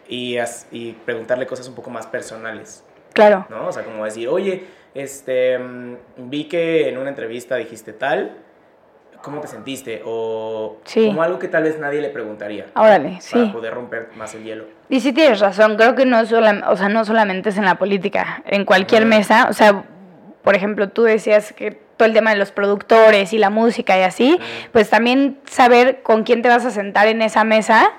[0.07, 0.37] y,
[0.71, 2.83] y preguntarle cosas un poco más personales.
[3.17, 3.45] Claro.
[3.49, 3.67] ¿No?
[3.67, 4.63] O sea, como decir, oye,
[4.93, 5.59] este,
[6.17, 8.37] vi que en una entrevista dijiste tal,
[9.21, 10.01] ¿cómo te sentiste?
[10.05, 11.07] O sí.
[11.07, 12.67] como algo que tal vez nadie le preguntaría.
[12.75, 13.37] Órale, sí.
[13.37, 14.65] Para poder romper más el hielo.
[14.89, 17.75] Y sí tienes razón, creo que no, sola, o sea, no solamente es en la
[17.75, 19.09] política, en cualquier uh -huh.
[19.09, 19.83] mesa, o sea,
[20.43, 24.03] por ejemplo, tú decías que todo el tema de los productores y la música y
[24.03, 24.69] así, uh -huh.
[24.71, 27.91] pues también saber con quién te vas a sentar en esa mesa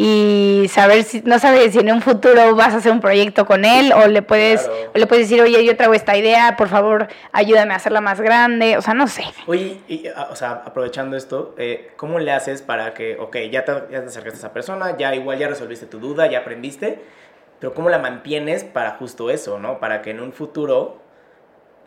[0.00, 3.64] y saber si no sabes si en un futuro vas a hacer un proyecto con
[3.64, 4.92] él o le puedes Claro.
[4.94, 8.20] o le puedes decir oye yo traigo esta idea por favor ayúdame a hacerla más
[8.20, 12.62] grande o sea no sé Oye, y, o sea, aprovechando esto, eh, ¿cómo le haces
[12.62, 15.86] para que, ok, ya te, ya te acercaste a esa persona, ya igual ya resolviste
[15.86, 17.00] tu duda, ya aprendiste,
[17.58, 19.80] pero ¿cómo la mantienes para justo eso, ¿no?
[19.80, 20.98] Para que en un futuro,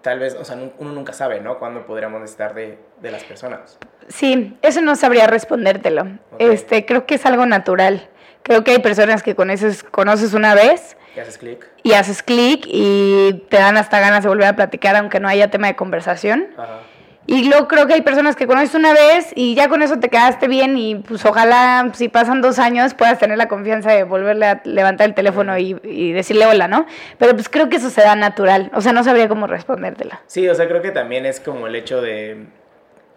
[0.02, 1.60] tal vez, o sea, uno nunca sabe, ¿no?
[1.60, 3.78] Cuándo podríamos necesitar de, de las personas.
[4.08, 6.08] sí eso no sabría respondértelo
[6.40, 8.10] este creo que es algo natural
[8.44, 11.68] creo que hay personas que conoces conoces una vez ¿Y haces clic?
[11.84, 15.50] y haces clic y te dan hasta ganas de volver a platicar aunque no haya
[15.52, 16.80] tema de conversación Ajá.
[17.28, 20.10] Y luego creo que hay personas que conoces una vez y ya con eso te
[20.10, 24.48] quedaste bien y pues ojalá si pasan dos años puedas tener la confianza de volverle
[24.48, 26.86] a levantar el teléfono y, y decirle hola, ¿no?
[27.20, 30.22] Pero pues creo que eso se da natural, o sea, no sabría cómo respondértela.
[30.26, 32.48] Sí, o sea, creo que también es como el hecho de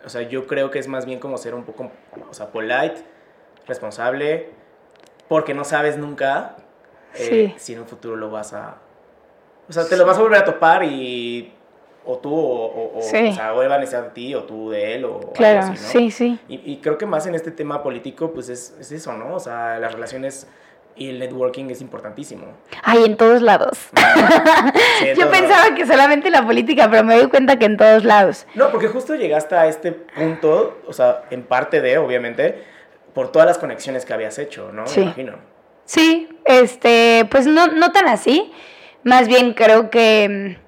[0.05, 1.91] O sea, yo creo que es más bien como ser un poco,
[2.31, 2.97] o sea, polite,
[3.67, 4.51] responsable,
[5.29, 6.57] porque no sabes nunca
[7.15, 7.55] eh, Sí.
[7.57, 8.77] si en un futuro lo vas a...
[9.67, 11.55] O sea, te lo vas a volver a topar y...
[12.07, 13.29] O tú, o, o, o- Sí.
[13.29, 15.89] o sea, o va a ti, o tú de él, o Claro, algo así, ¿no?
[15.91, 16.39] sí, sí.
[16.49, 19.35] Y, y creo que más en este tema político, pues es, es eso, ¿no?
[19.35, 20.47] O sea, las relaciones
[20.97, 22.47] y el networking es importantísimo.
[22.83, 23.89] Ay, en todos lados.
[23.97, 25.77] Sí, en Yo todos pensaba lados.
[25.77, 28.47] que solamente en la política, pero me doy cuenta que en todos lados.
[28.55, 32.63] No, porque justo llegaste a este punto, o sea, en parte de, obviamente,
[33.15, 34.87] por todas las conexiones que habías hecho, ¿no?
[34.87, 35.01] Sí.
[35.01, 35.33] Me imagino.
[35.87, 38.53] Sí, este, pues no, no tan así.
[39.03, 40.64] Más bien creo que mm,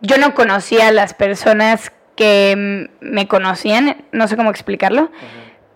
[0.00, 5.10] yo no conocía a las personas que me conocían, no sé cómo explicarlo,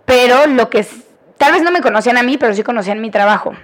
[0.05, 0.85] pero lo que
[1.39, 3.55] tal vez no me conocían a mí, pero sí conocían mi trabajo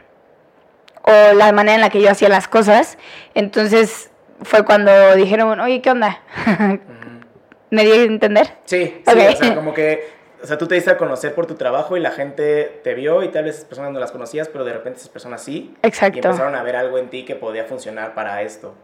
[1.08, 2.98] o la manera en la que yo hacía las cosas.
[3.34, 4.10] Entonces
[4.42, 6.20] fue cuando dijeron, oye, ¿qué onda?
[7.70, 8.54] ¿Me di a entender?
[8.64, 10.10] Sí, sí, o sea, como que,
[10.42, 13.22] o sea, tú te diste a conocer por tu trabajo y la gente te vio
[13.22, 15.74] y tal vez esas personas no las conocías, pero de repente esas personas sí.
[15.82, 18.74] Y Exacto, empezaron a ver algo en ti que podía funcionar para esto.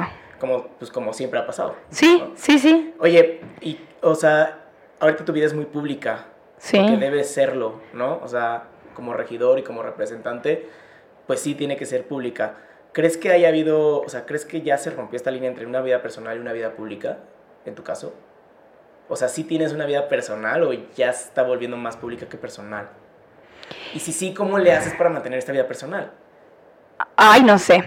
[0.00, 0.25] ¿no?
[0.38, 1.74] Como, pues como siempre ha pasado.
[1.90, 2.32] Sí, ¿no?
[2.36, 4.64] sí, sí, Oye, y, o sea,
[5.00, 6.26] ahorita tu vida es muy pública.
[6.58, 6.78] sí.
[6.78, 8.20] Porque debe serlo, ¿no?
[8.22, 8.64] O sea,
[8.94, 10.68] como regidor y como representante,
[11.26, 12.54] pues sí tiene que ser pública.
[12.92, 15.80] ¿Crees que haya habido, o sea, crees que ya se rompió esta línea entre una
[15.82, 17.18] vida personal y una vida pública,
[17.66, 18.14] en tu caso?
[19.08, 22.88] O sea, ¿sí tienes una vida personal o ya está volviendo más pública que personal?
[23.94, 26.10] Y si sí, ¿cómo le haces para mantener esta vida personal?
[27.16, 27.84] Ay, no sé.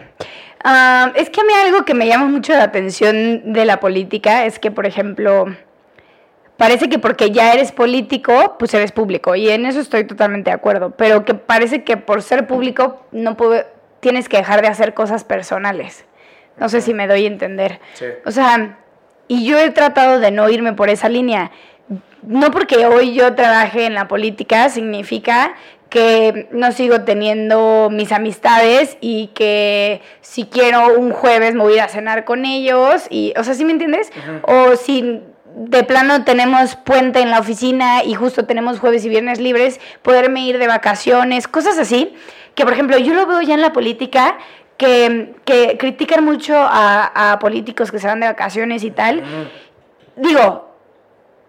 [0.64, 4.46] Ah, es que a mí algo que me llama mucho la atención de la política
[4.46, 5.46] es que, por ejemplo,
[6.58, 9.36] parece que porque ya eres político, pues eres público.
[9.36, 10.92] Y en eso estoy totalmente de acuerdo.
[10.92, 13.38] Pero que parece que por ser público no
[14.02, 16.06] tienes que dejar de hacer cosas personales.
[16.58, 17.80] No sé si me doy a entender.
[17.94, 18.06] Sí.
[18.26, 18.78] O sea,
[19.30, 21.52] y yo he tratado de no irme por esa línea.
[22.22, 25.54] No porque hoy yo trabaje en la política significa
[25.90, 31.76] que no sigo teniendo mis amistades y que si quiero un jueves me voy a
[31.78, 34.12] ir a cenar con ellos y, o sea, ¿sí me entiendes?
[34.44, 35.22] O si
[35.56, 40.46] de plano tenemos puente en la oficina y justo tenemos jueves y viernes libres, poderme
[40.46, 42.14] ir de vacaciones, cosas así,
[42.54, 44.38] que por ejemplo yo lo veo ya en la política,
[44.78, 49.24] que, que critican mucho a, a políticos que se van de vacaciones y tal.
[50.16, 50.70] Digo,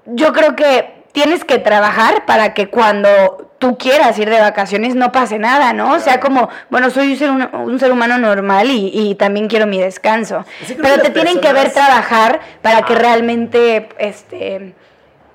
[0.06, 5.12] yo creo que tienes que trabajar para que cuando tú quieras ir de vacaciones no
[5.12, 5.94] pase nada, ¿no?
[5.94, 9.48] O sea, como, bueno, soy un ser, un, un ser humano normal y, y también
[9.48, 10.44] quiero mi descanso.
[10.80, 14.74] Pero te tienen que ver trabajar para que realmente, este,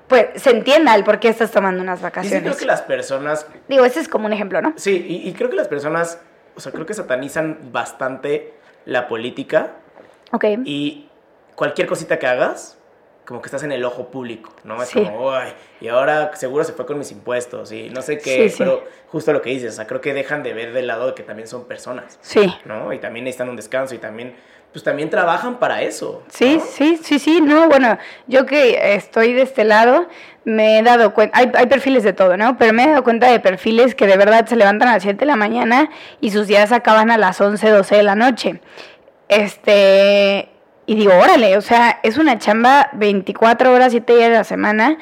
[0.08, 2.42] pues, se entienda el por qué estás tomando unas Y sí vacaciones.
[2.42, 4.72] creo que las personas Digo, ese es como un ejemplo, ¿no?
[4.76, 6.18] Sí, y, y creo que las personas,
[6.56, 8.54] o sea, creo que satanizan bastante
[8.86, 9.72] la política
[10.32, 10.44] Ok.
[10.64, 11.08] y
[11.54, 12.75] cualquier cosita que hagas,
[13.26, 14.80] como que estás en el ojo público, ¿no?
[14.82, 15.02] Es Sí.
[15.02, 15.44] como, "Uy,
[15.80, 18.54] y ahora seguro se fue con mis impuestos y no sé qué, Sí, sí.
[18.58, 21.14] pero justo lo que dices, o sea, creo que dejan de ver del lado de
[21.14, 22.54] que también son personas, Sí.
[22.64, 22.92] ¿no?
[22.92, 24.36] Y también necesitan un descanso y también,
[24.72, 26.22] pues también trabajan para eso.
[26.28, 26.64] Sí, ¿no?
[26.64, 30.06] sí, sí, sí, no, bueno, yo que estoy de este lado,
[30.44, 32.56] me he dado cuenta, hay, hay perfiles de todo, ¿no?
[32.58, 35.18] Pero me he dado cuenta de perfiles que de verdad se levantan a las 7
[35.20, 38.60] de la mañana y sus días acaban a las 11, 12 de la noche.
[39.28, 40.48] Este,
[40.86, 44.98] y digo, órale, o sea, es una chamba 24 horas, 7 días de la semana.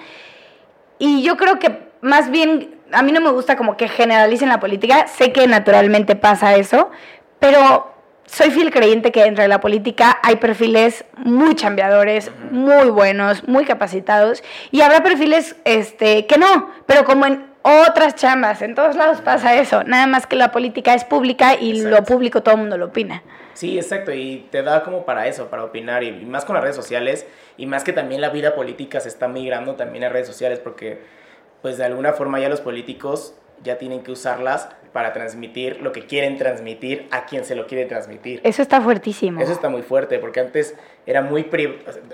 [0.99, 4.61] Y yo creo que más bien, a mí no me gusta como que generalicen la
[4.61, 6.91] política, sé que naturalmente pasa eso,
[7.39, 7.95] pero
[8.27, 13.65] soy fiel creyente que dentro de la política hay perfiles muy chambeadores, muy buenos, muy
[13.65, 19.23] capacitados, y habrá perfiles este, que no, pero como en otras chambas, en todos lados
[19.23, 22.13] pasa eso, nada más que la política es pública y lo Exacto.
[22.13, 23.23] público todo el mundo lo opina.
[23.55, 26.63] Sí, exacto, y te da como para eso, para opinar, y, y más con las
[26.63, 27.27] redes sociales,
[27.57, 31.01] y más que también la vida política se está migrando también a redes sociales, porque
[31.63, 36.07] pues de alguna forma ya los políticos ya tienen que usarlas para transmitir lo que
[36.07, 38.41] quieren transmitir a quien se lo quiere transmitir.
[38.45, 39.41] Eso está fuertísimo.
[39.41, 40.77] Eso está muy fuerte, porque antes
[41.07, 41.49] era muy,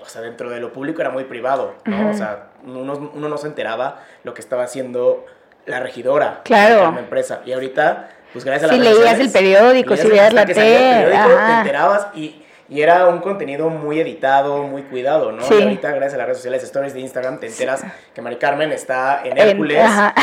[0.00, 2.00] o sea, dentro de lo público era muy privado, ¿no?
[2.00, 2.08] Ujú.
[2.10, 5.26] O sea, uno, uno no se enteraba lo que estaba haciendo
[5.66, 6.86] la regidora Claro.
[6.86, 10.32] de la empresa, y ahorita, pues gracias a Si las leías el periódico, si leías
[10.32, 14.82] veías hasta la tele, periódico, te enterabas y, y era un contenido muy editado, muy
[14.82, 15.42] cuidado, ¿no?
[15.42, 15.54] Sí.
[15.58, 17.82] Y ahorita, gracias a las redes sociales, stories de Instagram, te enteras
[18.14, 20.14] que Mari Carmen está en En- Hércules, ajá.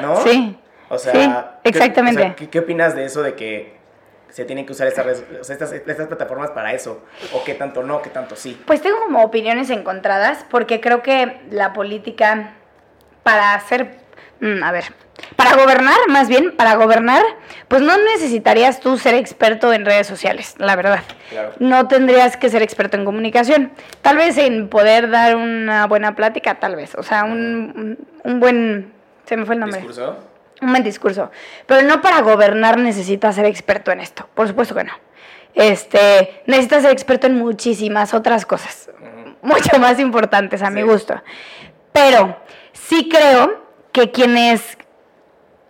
[0.00, 0.16] ¿no?
[0.24, 0.58] Sí.
[0.88, 1.32] O sea, Sí,
[1.62, 2.20] ¿qué- exactamente.
[2.20, 3.80] o sea, ¿qué, qué opinas de eso de que
[4.28, 7.02] se tienen que usar estas, redes- o sea, estas, estas plataformas para eso?
[7.34, 8.60] ¿O qué tanto no, qué tanto sí?
[8.66, 12.54] Pues tengo como opiniones encontradas porque creo que la política
[13.22, 14.01] para ser
[14.40, 14.84] mm, a ver,
[15.36, 17.22] para gobernar, más bien, para gobernar,
[17.68, 21.00] pues no necesitarías tú ser experto en redes sociales, la verdad.
[21.30, 21.52] Claro.
[21.58, 23.72] No tendrías que ser experto en comunicación.
[24.02, 26.94] Tal vez en poder dar una buena plática, tal vez.
[26.96, 28.92] O sea, un, un buen...
[29.24, 29.78] Se me fue el nombre.
[29.78, 30.18] ¿Discurso?
[30.60, 31.30] Un buen discurso.
[31.66, 34.28] Pero no para gobernar necesitas ser experto en esto.
[34.34, 34.92] Por supuesto que no.
[35.54, 38.90] Este, necesitas ser experto en muchísimas otras cosas.
[39.42, 41.20] Mucho más importantes a mi gusto.
[41.92, 42.36] Pero
[42.72, 43.61] sí creo
[43.92, 44.78] que quienes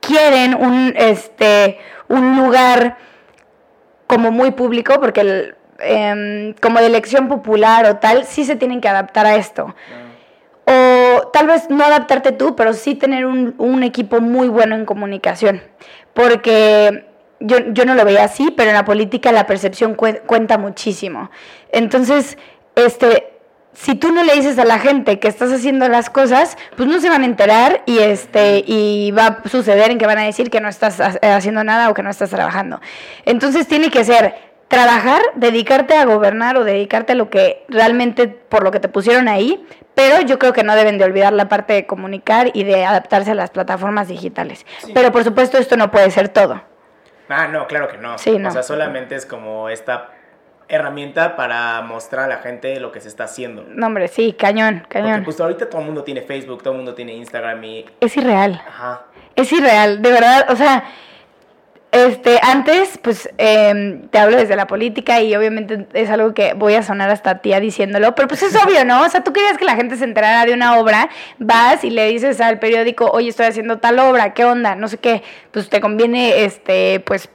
[0.00, 2.96] quieren un, este, un lugar
[4.06, 8.80] como muy público, porque el, em, como de elección popular o tal, sí se tienen
[8.80, 9.74] que adaptar a esto.
[10.64, 14.84] O tal vez no adaptarte tú, pero sí tener un, un equipo muy bueno en
[14.84, 15.60] comunicación.
[16.14, 17.06] Porque
[17.40, 21.30] yo, yo no lo veía así, pero en la política la percepción cue- cuenta muchísimo.
[21.72, 22.38] Entonces,
[22.76, 23.31] este,
[23.74, 27.00] si tú no le dices a la gente que estás haciendo las cosas, pues no
[27.00, 30.50] se van a enterar y este y va a suceder en que van a decir
[30.50, 32.80] que no estás ha- haciendo nada o que no estás trabajando.
[33.24, 34.34] Entonces tiene que ser
[34.68, 39.28] trabajar, dedicarte a gobernar o dedicarte a lo que realmente por lo que te pusieron
[39.28, 42.84] ahí, pero yo creo que no deben de olvidar la parte de comunicar y de
[42.84, 44.64] adaptarse a las plataformas digitales.
[44.84, 44.92] Sí.
[44.94, 46.62] Pero por supuesto esto no puede ser todo.
[47.28, 48.16] Ah, no, claro que no.
[48.18, 48.48] Sí, no.
[48.48, 50.10] O sea, solamente es como esta
[50.72, 53.64] herramienta para mostrar a la gente lo que se está haciendo.
[53.68, 55.22] No, hombre, sí, cañón, Porque cañón.
[55.22, 57.84] pues ahorita todo el mundo tiene Facebook, todo el mundo tiene Instagram y...
[58.00, 58.60] Es irreal.
[58.66, 59.02] Ajá.
[59.36, 60.84] Es irreal, de verdad, o sea,
[61.90, 66.72] este, antes, pues, em, te hablo desde la política y obviamente es algo que voy
[66.74, 69.02] a sonar hasta tía diciéndolo, pero pues es obvio, ¿no?
[69.02, 72.08] O sea, tú querías que la gente se enterara de una obra, vas y le
[72.08, 74.74] dices al periódico, oye, estoy haciendo tal obra, ¿qué onda?
[74.74, 77.28] No sé qué, pues te conviene, este, pues,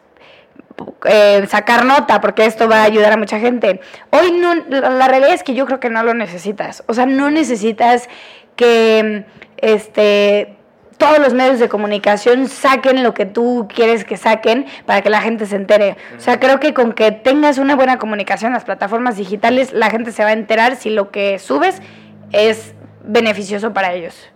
[1.05, 3.81] eh, sacar nota porque esto va a ayudar a mucha gente.
[4.11, 6.83] Hoy no, la, realidad es que yo creo que no lo necesitas.
[6.87, 8.09] O sea, no necesitas
[8.55, 9.25] que
[9.57, 10.53] este
[10.97, 15.21] todos los medios de comunicación saquen lo que tú quieres que saquen para que la
[15.21, 15.95] gente se entere.
[16.17, 19.91] O sea, creo que con que tengas una buena comunicación en las plataformas digitales, la
[19.91, 21.83] gente se va a enterar si lo que subes
[22.31, 22.73] es
[23.03, 24.27] beneficioso para ellos.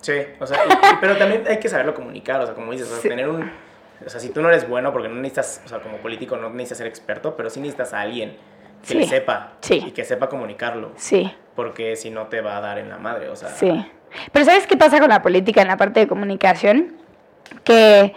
[0.00, 2.92] Sí, o sea, y- pero también hay que saberlo comunicar, o sea, como dices, o
[2.92, 3.08] sea, Sí.
[3.10, 3.50] tener un...
[4.04, 6.50] O sea, si tú no eres bueno, porque no necesitas, o sea, como político no
[6.50, 8.36] necesitas ser experto, pero sí necesitas a alguien
[8.82, 8.94] que Sí.
[8.98, 9.84] le sepa Sí.
[9.88, 11.32] y que sepa comunicarlo, Sí.
[11.54, 13.48] porque si no te va a dar en la madre, o sea...
[13.48, 13.90] Sí.
[14.32, 16.94] Pero ¿sabes qué pasa con la política en la parte de comunicación?
[17.64, 18.14] Que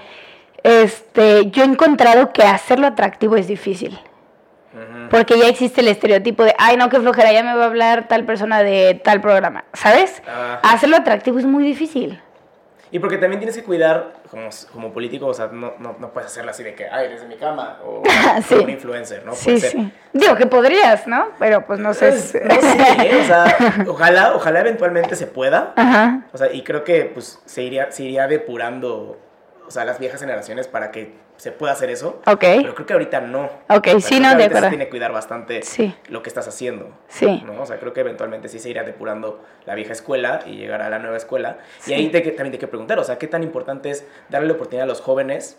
[0.63, 3.97] este, yo he encontrado que hacerlo atractivo es difícil.
[5.09, 8.07] Porque ya existe el estereotipo de, ay, no, qué flojera, ya me va a hablar
[8.07, 9.65] tal persona de tal programa.
[9.73, 10.21] ¿Sabes?
[10.61, 12.21] Hacerlo atractivo es muy difícil.
[12.91, 16.31] Y porque también tienes que cuidar, como, como político, o sea, no, no, no puedes
[16.31, 18.01] hacerlo así de que, ay, desde mi cama, o
[18.47, 18.49] Sí.
[18.55, 19.33] como un influencer, ¿no?
[19.35, 19.71] sí, ser.
[19.71, 19.93] sí.
[20.13, 21.29] Digo que podrías, ¿no?
[21.37, 22.09] Pero pues no sé.
[22.09, 23.19] Pues, no sé, ¿eh?
[23.21, 26.25] o sea, ojalá, ojalá eventualmente se pueda, Ajá.
[26.33, 29.19] o sea, y creo que pues se iría, se iría depurando,
[29.67, 32.41] o sea, las viejas generaciones para que se pueda hacer eso, Ok.
[32.41, 33.45] pero creo que ahorita no.
[33.69, 34.63] Ok, O sea, sí, no, de acuerdo.
[34.65, 35.95] Se tiene que cuidar bastante Sí.
[36.09, 36.89] lo que estás haciendo.
[37.07, 37.41] Sí.
[37.45, 37.61] ¿no?
[37.61, 40.89] O sea, creo que eventualmente sí se irá depurando la vieja escuela y llegar a
[40.89, 41.59] la nueva escuela.
[41.79, 41.91] Sí.
[41.91, 44.49] Y ahí te, también te hay que preguntar, o sea, ¿qué tan importante es darle
[44.49, 45.57] la oportunidad a los jóvenes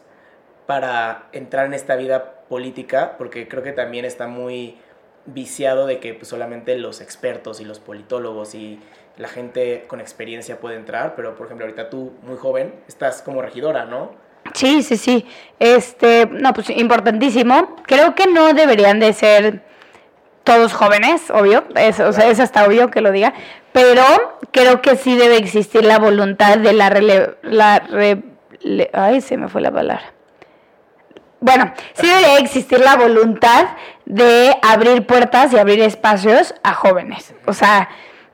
[0.67, 3.15] para entrar en esta vida política?
[3.17, 4.79] Porque creo que también está muy
[5.25, 8.81] viciado de que pues, solamente los expertos y los politólogos y
[9.17, 13.43] la gente con experiencia puede entrar, pero por ejemplo ahorita tú, muy joven, estás como
[13.43, 14.13] regidora, ¿no?
[14.61, 15.27] Sí, sí, sí.
[15.59, 17.77] Este, no, pues importantísimo.
[17.87, 19.63] Creo que no deberían de ser
[20.45, 23.35] todos jóvenes, obvio, es, o sea, es hasta obvio que lo diga,
[23.73, 24.03] pero
[24.53, 28.23] creo que sí debe existir la voluntad de la rele, la re-
[28.63, 30.13] le- ay, se me fue la palabra.
[31.41, 33.67] Bueno, sí debe existir la voluntad
[34.07, 37.35] de abrir puertas y abrir espacios a jóvenes.
[37.47, 37.89] O sea,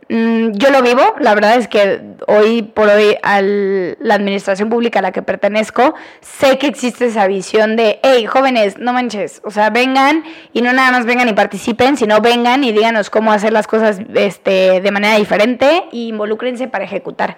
[0.09, 5.03] yo lo vivo, la verdad es que hoy por hoy a la administración pública a
[5.03, 9.71] la que pertenezco, sé que existe esa visión de, hey, jóvenes, no manches, o sea,
[9.71, 13.67] vengan y no nada más vengan y participen, sino vengan y díganos cómo hacer las
[13.67, 17.37] cosas este, de manera diferente e involúcrense para ejecutar.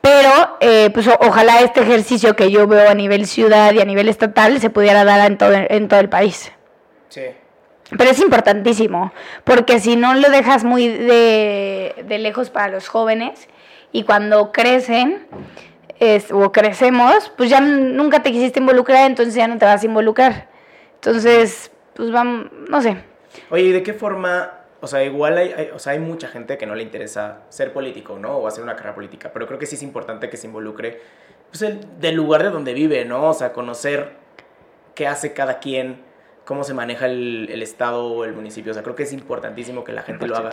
[0.00, 4.08] Pero, eh, pues ojalá este ejercicio que yo veo a nivel ciudad y a nivel
[4.08, 6.52] estatal se pudiera dar en todo, en todo el país.
[7.08, 7.22] Sí.
[7.96, 9.12] Pero es importantísimo,
[9.44, 13.48] porque si no lo dejas muy de, lejos para los jóvenes
[13.92, 15.26] y cuando crecen
[16.32, 20.48] o crecemos, pues ya nunca te quisiste involucrar, entonces ya no te vas a involucrar.
[20.94, 22.96] Entonces, pues vamos, no sé.
[23.50, 24.50] Oye, ¿y de qué forma?
[24.80, 27.72] O sea, igual hay, hay- o sea, hay mucha gente que no le interesa ser
[27.72, 28.36] político, ¿no?
[28.36, 31.02] O hacer una carrera política, pero creo que sí es importante que se involucre
[31.50, 33.28] pues, el, del lugar de donde vive, ¿no?
[33.28, 34.12] O sea, conocer
[34.94, 36.02] qué hace cada quien,
[36.50, 38.72] cómo se maneja el, el estado o el municipio.
[38.72, 40.50] O sea, creo que es importantísimo que la gente lo haga.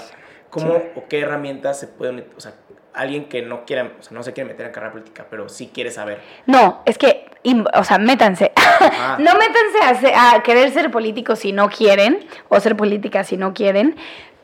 [0.52, 2.54] ¿Cómo o qué herramientas se pueden, o sea,
[2.94, 5.72] alguien que no quiera, o sea, no se quiere meter en carrera política, pero sí
[5.74, 6.20] quiere saber?
[6.46, 7.26] No, es que,
[7.74, 8.52] o sea, métanse.
[8.56, 9.18] Ah.
[9.20, 13.56] no métanse a, a querer ser políticos si no quieren, o ser política si no
[13.56, 13.96] quieren,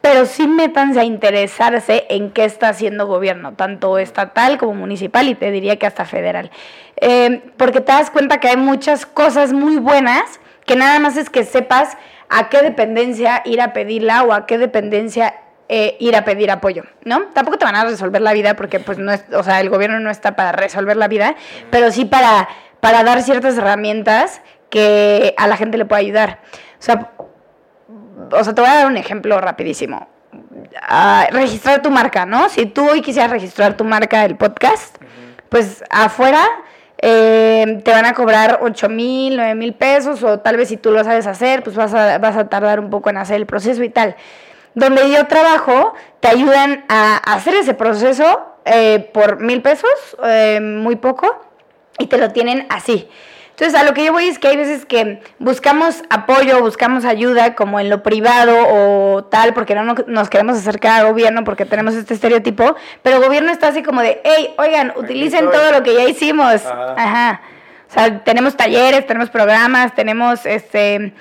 [0.01, 5.35] pero sí métanse a interesarse en qué está haciendo gobierno, tanto estatal como municipal y
[5.35, 6.49] te diría que hasta federal.
[6.95, 11.29] Eh, porque te das cuenta que hay muchas cosas muy buenas que nada más es
[11.29, 11.97] que sepas
[12.29, 15.35] a qué dependencia ir a pedirla o a qué dependencia
[15.69, 17.27] eh, ir a pedir apoyo, ¿no?
[17.33, 19.99] Tampoco te van a resolver la vida porque, pues, no es, o sea, el gobierno
[19.99, 21.35] no está para resolver la vida,
[21.71, 22.49] pero sí para,
[22.79, 26.39] para dar ciertas herramientas que a la gente le pueda ayudar.
[26.79, 27.11] O sea,
[28.31, 30.07] o sea, te voy a dar un ejemplo rapidísimo.
[30.81, 32.49] Ah, registrar tu marca, ¿no?
[32.49, 34.97] Si tú hoy quisieras registrar tu marca del podcast,
[35.49, 36.45] pues afuera
[37.05, 40.89] eh, te van a cobrar 8 mil, 9 mil pesos, o tal vez si tú
[40.91, 43.83] lo sabes hacer, pues vas a, vas a tardar un poco en hacer el proceso
[43.83, 44.15] y tal.
[44.73, 49.91] Donde yo trabajo, te ayudan a hacer ese proceso eh, por mil pesos,
[50.23, 51.45] eh, muy poco,
[51.99, 53.09] y te lo tienen así.
[53.55, 57.53] Entonces, a lo que yo voy es que hay veces que buscamos apoyo, buscamos ayuda,
[57.53, 61.65] como en lo privado o tal, porque no no- nos queremos acercar al gobierno porque
[61.65, 65.83] tenemos este estereotipo, pero el gobierno está así como de, hey, oigan, utilicen todo lo
[65.83, 66.65] que ya hicimos.
[66.65, 66.95] Ajá.
[66.97, 67.41] Ajá.
[67.89, 71.13] O sea, tenemos talleres, tenemos programas, tenemos, este,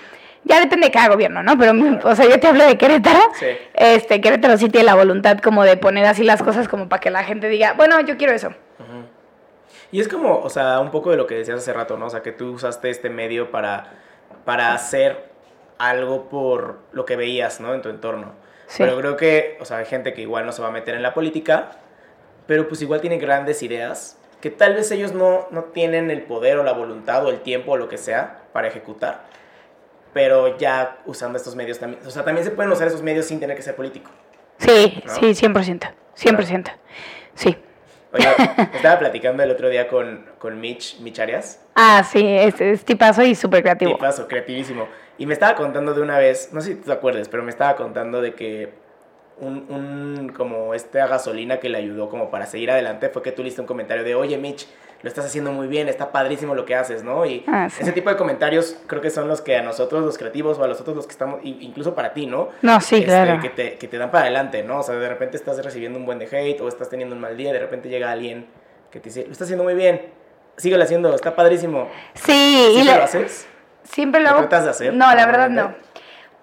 [0.44, 1.58] ya depende de cada gobierno, ¿no?
[1.58, 3.20] Pero, o sea, yo te hablo de Querétaro.
[3.38, 3.46] Sí.
[3.74, 7.10] Este, Querétaro sí tiene la voluntad como de poner así las cosas como para que
[7.10, 8.54] la gente diga, bueno, yo quiero eso.
[9.92, 12.06] Y es como, o sea, un poco de lo que decías hace rato, ¿no?
[12.06, 13.92] O sea, que tú usaste este medio para,
[14.44, 15.30] para hacer
[15.78, 17.74] algo por lo que veías, ¿no?
[17.74, 18.32] En tu entorno.
[18.66, 18.82] Sí.
[18.82, 21.02] Pero creo que, o sea, hay gente que igual no se va a meter en
[21.02, 21.72] la política,
[22.46, 26.58] pero pues igual tiene grandes ideas que tal vez ellos no, no tienen el poder
[26.58, 29.24] o la voluntad o el tiempo o lo que sea para ejecutar.
[30.14, 33.40] Pero ya usando estos medios también, o sea, también se pueden usar esos medios sin
[33.40, 34.10] tener que ser político.
[34.58, 35.14] Sí, ¿No?
[35.14, 35.92] sí, 100%.
[36.16, 36.72] 100%.
[37.34, 37.56] Sí.
[38.12, 38.26] Oye,
[38.74, 43.22] estaba platicando el otro día con, con Mitch, Mitch Arias, Ah, sí, es, es tipazo
[43.22, 43.92] y súper creativo.
[43.92, 44.88] Tipazo, creativísimo.
[45.18, 47.50] Y me estaba contando de una vez, no sé si tú te acuerdas, pero me
[47.50, 48.72] estaba contando de que
[49.40, 53.42] un, un como esta gasolina que le ayudó como para seguir adelante fue que tú
[53.42, 54.66] le hiciste un comentario de, oye Mitch,
[55.02, 57.26] lo estás haciendo muy bien, está padrísimo lo que haces, ¿no?
[57.26, 57.82] Y Ah, sí.
[57.82, 60.68] ese tipo de comentarios creo que son los que a nosotros los creativos o a
[60.68, 62.50] nosotros los que estamos, incluso para ti, ¿no?
[62.62, 63.40] No, sí, Este, claro.
[63.40, 64.78] Que te, que te dan para adelante, ¿no?
[64.78, 67.36] O sea, de repente estás recibiendo un buen de hate o estás teniendo un mal
[67.36, 68.46] día, de repente llega alguien
[68.92, 70.02] que te dice, lo estás haciendo muy bien,
[70.56, 71.88] síguelo haciendo, está padrísimo.
[72.14, 72.32] Sí,
[72.70, 73.48] y ¿Siempre le- lo haces?
[73.82, 74.38] siempre lo ¿Lo hago.
[74.48, 75.74] tratas de hacer No, la verdad no.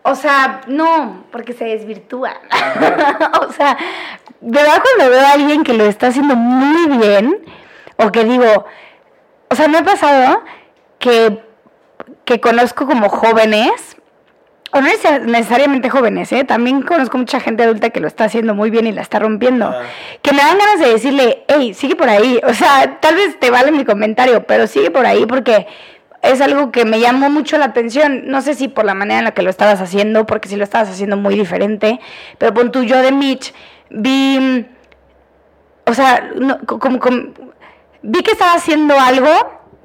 [0.03, 2.33] O sea, no, porque se desvirtúa.
[3.47, 3.77] o sea,
[4.41, 7.37] de verdad cuando veo a alguien que lo está haciendo muy bien,
[7.97, 8.65] o que digo,
[9.49, 10.41] o sea, me ha pasado
[10.99, 11.43] que,
[12.25, 13.97] que conozco como jóvenes,
[14.71, 16.43] o no neces- necesariamente jóvenes, ¿eh?
[16.43, 19.65] también conozco mucha gente adulta que lo está haciendo muy bien y la está rompiendo,
[19.67, 19.81] Ah.
[20.21, 23.49] que me dan ganas de decirle, hey, sigue por ahí, o sea, tal vez te
[23.51, 25.67] vale mi comentario, pero sigue por ahí porque
[26.21, 28.23] es algo que me llamó mucho la atención.
[28.27, 30.63] No sé si por la manera en la que lo estabas haciendo, porque si lo
[30.63, 31.99] estabas haciendo muy diferente,
[32.37, 33.53] pero pon tú, yo de Mitch,
[33.89, 34.65] vi,
[35.85, 37.29] o sea, no, como, como-
[38.01, 39.29] vi que estaba haciendo algo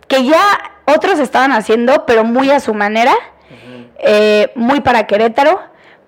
[0.09, 0.43] que ya
[0.87, 3.15] otros estaban haciendo, pero muy a su manera,
[3.99, 5.61] eh, muy para Querétaro,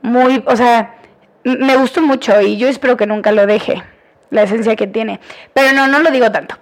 [0.03, 0.97] muy, o sea,
[1.45, 3.83] me gustó mucho y yo espero que nunca lo deje,
[4.31, 5.20] la esencia que tiene.
[5.55, 6.57] Pero no, no lo digo tanto.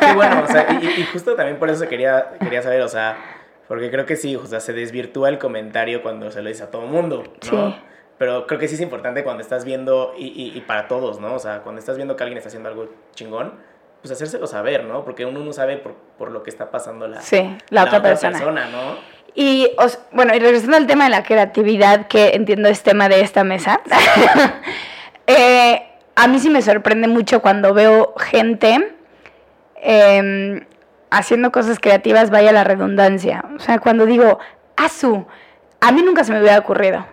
[0.00, 3.16] Qué bueno, o sea, y, y- justo también por eso quería, quería saber, o sea,
[3.68, 6.70] porque creo que sí, o sea, se desvirtúa el comentario cuando se lo dice a
[6.70, 7.70] todo mundo, ¿no?
[7.70, 7.76] Sí.
[8.18, 11.34] Pero creo que sí es importante cuando estás viendo, y, y- y para todos, ¿no?
[11.34, 13.54] O sea, cuando estás viendo que alguien está haciendo algo chingón,
[14.00, 15.04] pues hacérselo saber, ¿no?
[15.04, 18.38] Porque uno no sabe por, por lo que está pasando la, Sí, la otra persona.
[18.70, 18.96] ¿no?
[19.34, 23.20] Y, os- bueno, y regresando al tema de la creatividad, que entiendo es tema de
[23.20, 23.80] esta mesa,
[25.26, 25.85] eh,
[26.16, 28.94] a mí sí me sorprende mucho cuando veo gente
[29.76, 30.64] em,
[31.10, 33.44] haciendo cosas creativas, vaya la redundancia.
[33.54, 34.38] O sea, cuando digo,
[34.76, 35.26] asu,
[35.80, 37.06] a mí nunca se me hubiera ocurrido.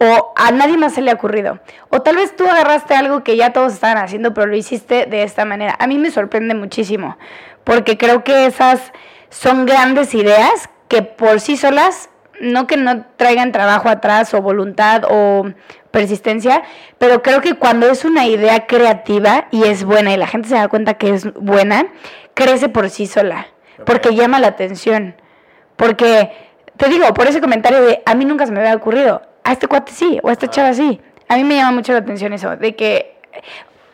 [0.00, 1.60] O a nadie más se le ha ocurrido.
[1.88, 5.22] O tal vez tú agarraste algo que ya todos estaban haciendo, pero lo hiciste de
[5.22, 5.76] esta manera.
[5.78, 7.16] A mí me sorprende muchísimo,
[7.64, 8.92] porque creo que esas
[9.30, 15.02] son grandes ideas que por sí solas, no que no traigan trabajo atrás o voluntad
[15.08, 15.50] o
[15.90, 16.62] persistencia,
[16.98, 20.54] pero creo que cuando es una idea creativa y es buena y la gente se
[20.54, 21.86] da cuenta que es buena,
[22.34, 23.46] crece por sí sola,
[23.84, 25.16] porque llama la atención.
[25.76, 26.32] Porque,
[26.76, 29.66] te digo, por ese comentario de a mí nunca se me había ocurrido, a este
[29.66, 30.50] cuate sí, o a esta Ah.
[30.50, 31.00] chava sí.
[31.28, 33.20] A mí me llama mucho la atención eso, de que,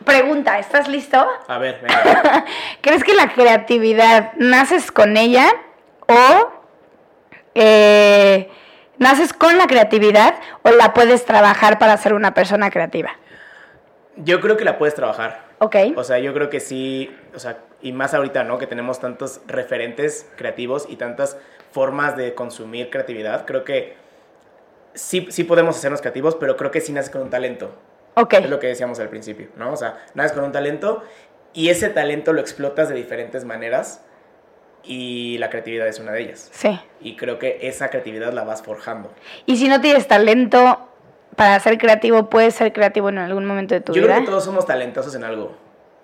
[0.04, 1.26] pregunta, ¿estás listo?
[1.48, 2.44] A ver, venga.
[2.80, 5.46] ¿Crees que la creatividad naces con ella
[6.06, 6.52] o
[7.54, 8.50] eh,
[8.98, 13.10] naces con la creatividad o la puedes trabajar para ser una persona creativa?
[14.16, 15.44] Yo creo que la puedes trabajar.
[15.58, 15.76] Ok.
[15.96, 18.58] O sea, yo creo que sí, o sea, y más ahorita, ¿no?
[18.58, 21.36] Que tenemos tantos referentes creativos y tantas
[21.72, 23.96] formas de consumir creatividad, creo que
[24.94, 27.74] sí, sí podemos hacernos creativos, pero creo que sí naces con un talento.
[28.14, 28.34] Ok.
[28.34, 29.72] Es lo que decíamos al principio, ¿no?
[29.72, 31.02] O sea, naces con un talento
[31.52, 34.04] y ese talento lo explotas de diferentes maneras
[34.84, 36.50] y la creatividad es una de ellas.
[36.52, 36.78] Sí.
[37.00, 39.12] Y creo que esa creatividad la vas forjando.
[39.46, 40.88] Y si no tienes talento
[41.36, 44.14] para ser creativo, ¿puedes ser creativo en algún momento de tu Yo vida?
[44.14, 45.56] creo que todos somos talentosos en algo.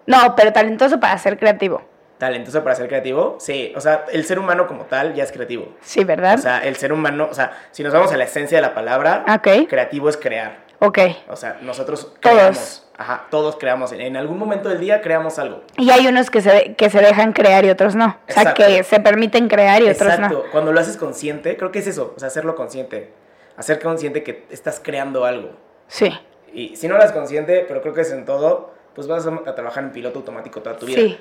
[0.06, 1.82] No, pero talentoso para ser creativo.
[2.18, 3.72] Talentoso para ser creativo, sí.
[3.76, 5.74] O sea, el ser humano como tal ya es creativo.
[5.80, 6.34] Sí, ¿verdad?
[6.38, 8.74] O sea, el ser humano, o sea, si nos vamos a la esencia de la
[8.74, 9.24] palabra,
[9.68, 10.69] creativo es crear.
[10.80, 10.98] Ok.
[11.28, 12.34] O sea, nosotros Todos.
[12.34, 12.86] creamos.
[12.98, 13.92] Ajá, todos creamos.
[13.92, 15.62] En algún momento del día creamos algo.
[15.78, 18.06] Y hay unos que se, que se dejan crear y otros no.
[18.28, 18.62] O sea, Exacto.
[18.66, 20.42] que se permiten crear y otros Exacto.
[20.44, 20.50] no.
[20.50, 22.12] Cuando lo haces consciente, creo que es eso.
[22.14, 23.10] O sea, hacerlo consciente.
[23.56, 25.52] Hacer consciente que estás creando algo.
[25.88, 26.10] Sí.
[26.52, 29.54] Y si no lo haces consciente, pero creo que es en todo, pues vas a
[29.54, 30.98] trabajar en piloto automático toda tu vida.
[30.98, 31.18] Sí.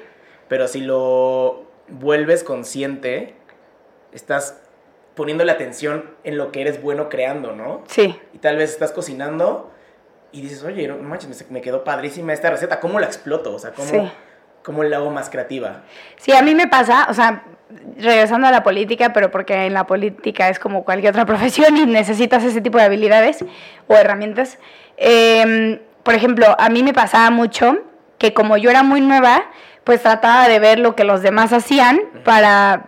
[0.49, 3.35] Pero si lo vuelves consciente,
[4.11, 4.59] estás
[5.15, 7.83] poniéndole atención en lo que eres bueno creando, ¿no?
[7.87, 8.17] Sí.
[8.33, 9.71] Y tal vez estás cocinando
[10.31, 12.79] y dices, oye, no manches, me- quedó padrísima esta receta.
[12.79, 13.53] ¿Cómo la exploto?
[13.53, 14.11] O sea, ¿cómo, Sí.
[14.63, 15.81] cómo la hago más creativa?
[16.17, 17.43] Sí, a mí me pasa, o sea,
[17.97, 21.85] regresando a la política, pero porque en la política es como cualquier otra profesión y
[21.85, 23.43] necesitas ese tipo de habilidades
[23.87, 24.57] o herramientas.
[24.97, 27.77] Eh, por ejemplo, a mí me pasaba mucho
[28.17, 29.43] que como yo era muy nueva,
[29.83, 32.85] pues trataba de ver lo que los demás hacían para...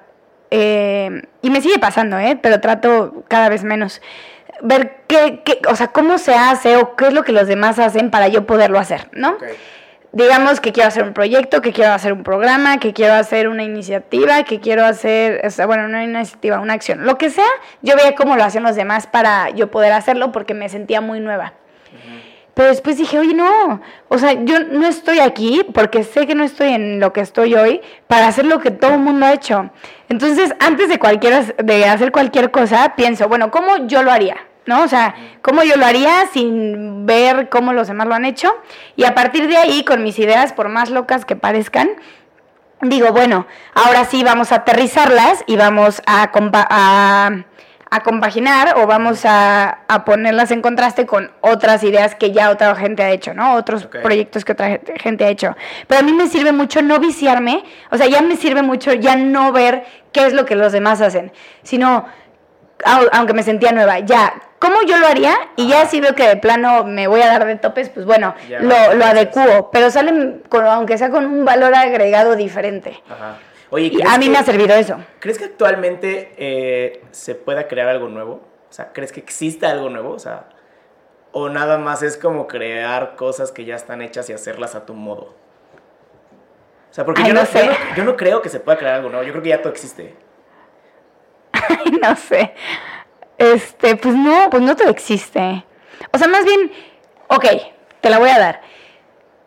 [0.51, 2.37] eh, y me sigue pasando, ¿eh?
[2.39, 4.01] Pero trato cada vez menos.
[4.61, 7.79] Ver qué, qué, o sea, cómo se hace o qué es lo que los demás
[7.79, 9.37] hacen para yo poderlo hacer, ¿no?
[10.11, 13.63] Digamos que quiero hacer un proyecto, que quiero hacer un programa, que quiero hacer una
[13.63, 17.47] iniciativa, que quiero hacer, o sea, bueno, no una iniciativa, una acción, lo que sea,
[17.81, 21.21] yo veía cómo lo hacían los demás para yo poder hacerlo porque me sentía muy
[21.21, 21.53] nueva.
[22.62, 26.43] Pero después dije, oye, no, o sea, yo no estoy aquí porque sé que no
[26.43, 29.72] estoy en lo que estoy hoy para hacer lo que todo el mundo ha hecho.
[30.09, 34.38] Entonces, antes de, cualquier, de hacer cualquier cosa, pienso, bueno, ¿cómo yo lo haría?
[34.68, 34.84] ¿No?
[34.84, 38.53] O sea, ¿cómo yo lo haría sin ver cómo los demás lo han hecho?
[38.95, 41.89] Y a partir de ahí, con mis ideas, por más locas que parezcan,
[42.84, 47.32] digo, bueno, ahora sí vamos a aterrizarlas y vamos a, a,
[47.93, 52.73] a compaginar o vamos a, a ponerlas en contraste con otras ideas que ya otra
[52.75, 53.55] gente ha hecho, ¿no?
[53.55, 55.57] Otros proyectos que otra gente ha hecho.
[55.87, 59.17] Pero a mí me sirve mucho no viciarme, o sea, ya me sirve mucho ya
[59.17, 59.83] no ver
[60.13, 61.33] qué es lo que los demás hacen,
[61.63, 62.05] sino,
[62.85, 65.35] au- aunque me sentía nueva, ya, ¿cómo yo lo haría?
[65.57, 68.33] Y ya si veo que de plano me voy a dar de topes, pues bueno,
[68.47, 73.03] Ya, lo, lo adecuo, pero salen, con, aunque sea con un valor agregado diferente.
[73.09, 73.35] Ajá.
[73.72, 74.97] Oye, Y ¿crees a mí que- me ha servido eso.
[75.19, 78.41] ¿Crees que actualmente eh, se pueda crear algo nuevo?
[78.69, 80.11] O sea, ¿crees que exista algo nuevo?
[80.11, 80.49] O sea,
[81.32, 84.93] o nada más es como crear cosas que ya están hechas y hacerlas a tu
[84.93, 85.34] modo.
[86.89, 87.65] O sea, porque Ay, yo, no, no sé.
[87.65, 89.24] yo, no, yo no creo que se pueda crear algo nuevo.
[89.26, 90.13] Yo creo que ya todo existe.
[91.53, 92.53] Ay, no sé.
[93.38, 95.65] Este, pues no, pues no todo existe.
[96.11, 96.72] O sea, más bien,
[97.30, 97.45] ok,
[98.01, 98.61] te la voy a dar.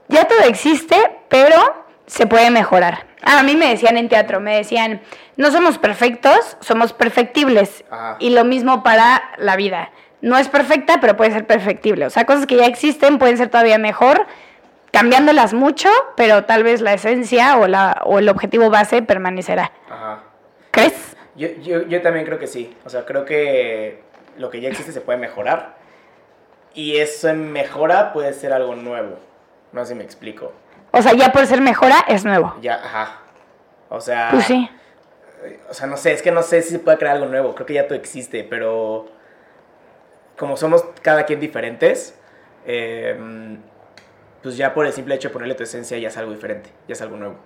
[0.09, 0.97] Ya todo existe,
[1.29, 3.07] pero se puede mejorar.
[3.23, 5.01] A mí me decían en teatro, me decían,
[5.37, 7.85] no somos perfectos, somos perfectibles.
[7.91, 8.17] Ajá.
[8.19, 9.91] Y lo mismo para la vida.
[10.21, 12.07] No es perfecta, pero puede ser perfectible.
[12.07, 14.27] O sea, cosas que ya existen pueden ser todavía mejor,
[14.91, 19.73] cambiándolas mucho, pero tal vez la esencia o, la, o el objetivo base permanecerá.
[19.91, 20.23] Ajá.
[20.71, 21.17] ¿Crees?
[21.37, 22.77] Yo, yo, yo también creo que sí.
[22.85, 24.03] O sea, creo que
[24.39, 25.75] lo que ya existe se puede mejorar.
[26.75, 29.19] Y eso en mejora puede ser algo nuevo.
[29.73, 30.53] No sé si me explico.
[30.95, 32.55] O sea, ya por ser mejora es nuevo.
[32.61, 33.19] Ya, ajá.
[33.89, 34.29] O sea.
[34.31, 34.71] Pues sí.
[35.69, 37.55] O sea, no sé, es que no sé si se puede crear algo nuevo.
[37.55, 39.07] Creo que ya todo existe, pero.
[40.37, 42.19] Como somos cada quien diferentes,
[42.67, 43.17] eh,
[44.43, 46.95] pues ya por el simple hecho de ponerle tu esencia ya es algo diferente, ya
[46.95, 47.37] es algo nuevo.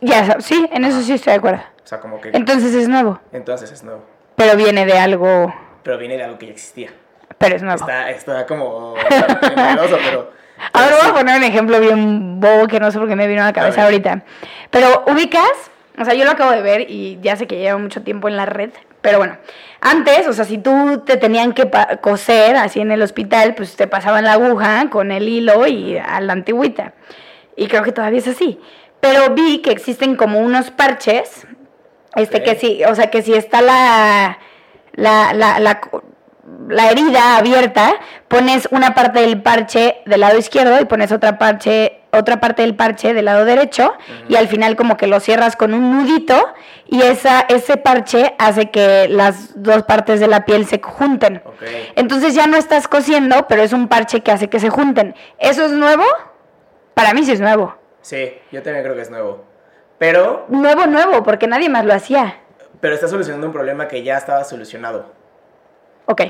[0.00, 1.62] Ya, sí, en eso sí estoy de acuerdo.
[1.84, 2.30] O sea, como que.
[2.32, 4.04] Entonces es nuevo, Entonces es nuevo.
[4.36, 6.90] pero viene de algo, Pero viene de algo que ya existía.
[7.38, 7.80] pero es nuevo.
[7.80, 8.94] Está, está como.
[9.08, 10.39] pero.
[10.72, 11.12] Ahora voy a sí.
[11.12, 13.84] poner un ejemplo bien bobo que no sé por qué me vino a la cabeza
[13.84, 14.22] ahorita.
[14.70, 18.02] Pero ubicas, o sea, yo lo acabo de ver y ya sé que lleva mucho
[18.02, 19.36] tiempo en la red, pero bueno,
[19.80, 23.86] antes, o sea, si tú te tenían que coser así en el hospital, pues te
[23.86, 26.92] pasaban la aguja con el hilo y a la antigüita.
[27.56, 28.60] Y creo que todavía es así.
[29.00, 31.46] Pero vi que existen como unos parches,
[32.14, 34.38] este que sí, o sea, que si está la,
[34.92, 35.80] la, la, la,
[36.68, 37.94] la herida abierta,
[38.28, 42.76] pones una parte del parche del lado izquierdo y pones otra parche, otra parte del
[42.76, 43.92] parche del lado derecho
[44.28, 46.34] y al final como que lo cierras con un nudito
[46.86, 51.42] y esa, ese parche hace que las dos partes de la piel se junten.
[51.96, 55.14] Entonces ya no estás cosiendo, pero es un parche que hace que se junten.
[55.38, 56.04] ¿Eso es nuevo?
[56.94, 57.76] Para mí sí es nuevo.
[58.00, 59.44] Sí, yo también creo que es nuevo.
[59.98, 62.38] Pero, Nuevo, nuevo, porque nadie más lo hacía.
[62.80, 65.12] pero está solucionando un problema que ya estaba solucionado,
[66.06, 66.22] Ok.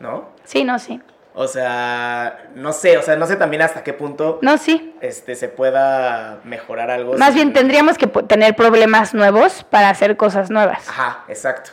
[0.00, 0.28] ¿no?
[0.44, 1.00] Sí, no, sí.
[1.34, 4.96] O sea, no sé, o sea, no sé también hasta qué punto No, sí.
[5.00, 7.14] este, se pueda mejorar algo.
[7.16, 10.88] Más sin- bien tendríamos que tener problemas nuevos para hacer cosas nuevas.
[10.88, 11.70] Ajá, exacto.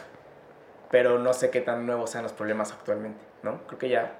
[0.92, 3.62] Pero no sé qué tan nuevos sean los problemas actualmente, ¿no?
[3.66, 4.12] Creo que ya.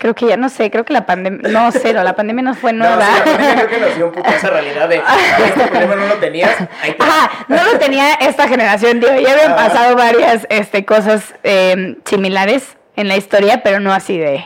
[0.00, 2.72] Creo que ya no sé, creo que la pandemia, no, cero, la pandemia no fue
[2.72, 3.04] No, nueva.
[3.04, 6.06] sí, la pandemia creo que nos dio un poco esa realidad de este problema no
[6.06, 6.56] lo tenías.
[6.82, 9.68] Ahí te Ajá, no lo tenía esta generación, digo, ya habían Ajá.
[9.68, 14.42] pasado varias este, cosas eh, similares en la historia, pero no así de,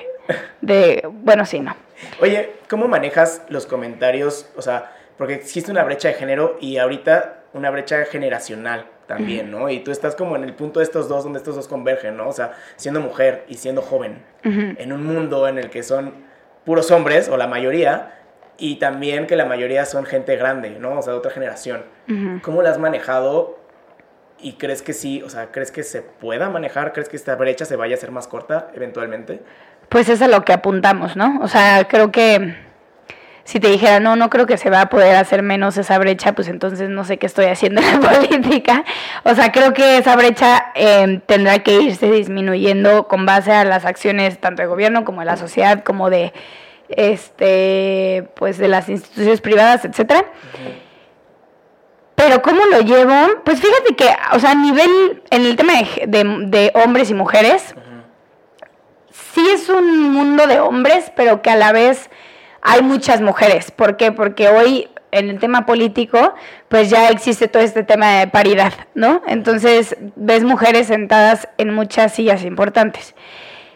[0.61, 1.77] de, bueno, sí, no.
[2.21, 4.47] Oye, ¿cómo manejas los comentarios?
[4.57, 9.69] O sea, porque existe una brecha de género y ahorita una brecha generacional también, ¿no?
[9.71, 12.29] Y tú estás como en el punto de estos dos, donde estos dos convergen, ¿no?
[12.29, 16.15] O sea, siendo mujer y siendo joven, en un mundo en el que son
[16.65, 18.19] puros hombres, o la mayoría,
[18.57, 20.99] y también que la mayoría son gente grande, ¿no?
[20.99, 21.83] O sea, de otra generación.
[22.43, 23.59] ¿Cómo la has manejado?
[24.41, 26.93] ¿Y crees que sí, o sea, crees que se pueda manejar?
[26.93, 29.41] ¿Crees que esta brecha se vaya a hacer más corta eventualmente?
[29.89, 31.41] Pues es a lo que apuntamos, ¿no?
[31.43, 32.55] O sea, creo que
[33.45, 36.33] si te dijera, no, no creo que se va a poder hacer menos esa brecha,
[36.35, 38.85] pues entonces no sé qué estoy haciendo en la política.
[39.23, 43.85] O sea, creo que esa brecha eh, tendrá que irse disminuyendo con base a las
[43.85, 46.33] acciones tanto de gobierno como de la sociedad, como de
[46.89, 50.25] este pues de las instituciones privadas, etcétera.
[52.15, 53.13] Pero ¿cómo lo llevo?
[53.45, 57.15] Pues fíjate que, o sea, a nivel, en el tema de, de- de hombres y
[57.15, 57.75] mujeres,
[59.11, 62.09] sí es un mundo de hombres, pero que a la vez
[62.65, 63.71] hay muchas mujeres.
[63.71, 64.11] ¿Por qué?
[64.11, 66.35] Porque hoy en el tema político,
[66.69, 69.23] pues ya existe todo este tema de paridad, ¿no?
[69.29, 73.15] Entonces ves mujeres sentadas en muchas sillas importantes.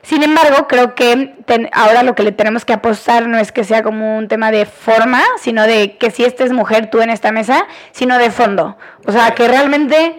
[0.03, 1.36] Sin embargo, creo que
[1.72, 4.64] ahora lo que le tenemos que apostar no es que sea como un tema de
[4.64, 8.78] forma, sino de que si esta es mujer tú en esta mesa, sino de fondo.
[9.07, 10.16] O sea, que realmente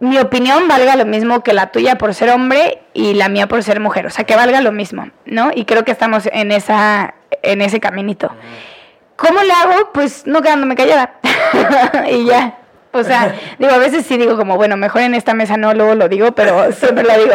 [0.00, 3.62] mi opinión valga lo mismo que la tuya por ser hombre y la mía por
[3.62, 4.06] ser mujer.
[4.06, 5.50] O sea, que valga lo mismo, ¿no?
[5.54, 8.30] Y creo que estamos en, esa, en ese caminito.
[9.16, 9.92] ¿Cómo le hago?
[9.92, 11.18] Pues no quedándome callada.
[12.10, 12.58] y ya.
[12.96, 15.96] O sea, digo, a veces sí digo como, bueno, mejor en esta mesa no, luego
[15.96, 17.34] lo digo, pero siempre lo digo.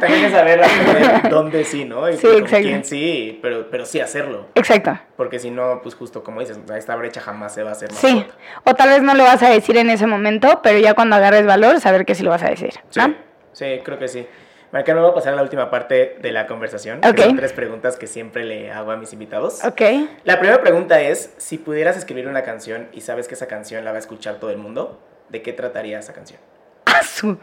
[0.00, 0.60] También que saber
[1.30, 2.10] dónde, sí, ¿no?
[2.10, 2.66] Y Sí, con exacto.
[2.66, 4.48] quién sí, pero, pero sí hacerlo.
[4.54, 4.98] Exacto.
[5.16, 7.98] Porque si no, pues justo como dices, esta brecha jamás se va a hacer más
[8.00, 8.16] Sí.
[8.16, 8.34] corta.
[8.64, 11.46] O tal vez no lo vas a decir en ese momento, pero ya cuando agarres
[11.46, 12.74] valor, saber que sí lo vas a decir.
[12.90, 13.14] Sí, ¿no?
[13.54, 14.26] sí, creo que sí.
[14.70, 17.00] Marica, me voy a pasar a la última parte de la conversación.
[17.00, 17.18] que Ok.
[17.20, 19.64] son tres preguntas que siempre le hago a mis invitados.
[19.64, 19.80] Ok.
[20.24, 23.92] La primera pregunta es, si pudieras escribir una canción y sabes que esa canción la
[23.92, 25.00] va a escuchar todo el mundo,
[25.30, 26.40] ¿de qué trataría esa canción?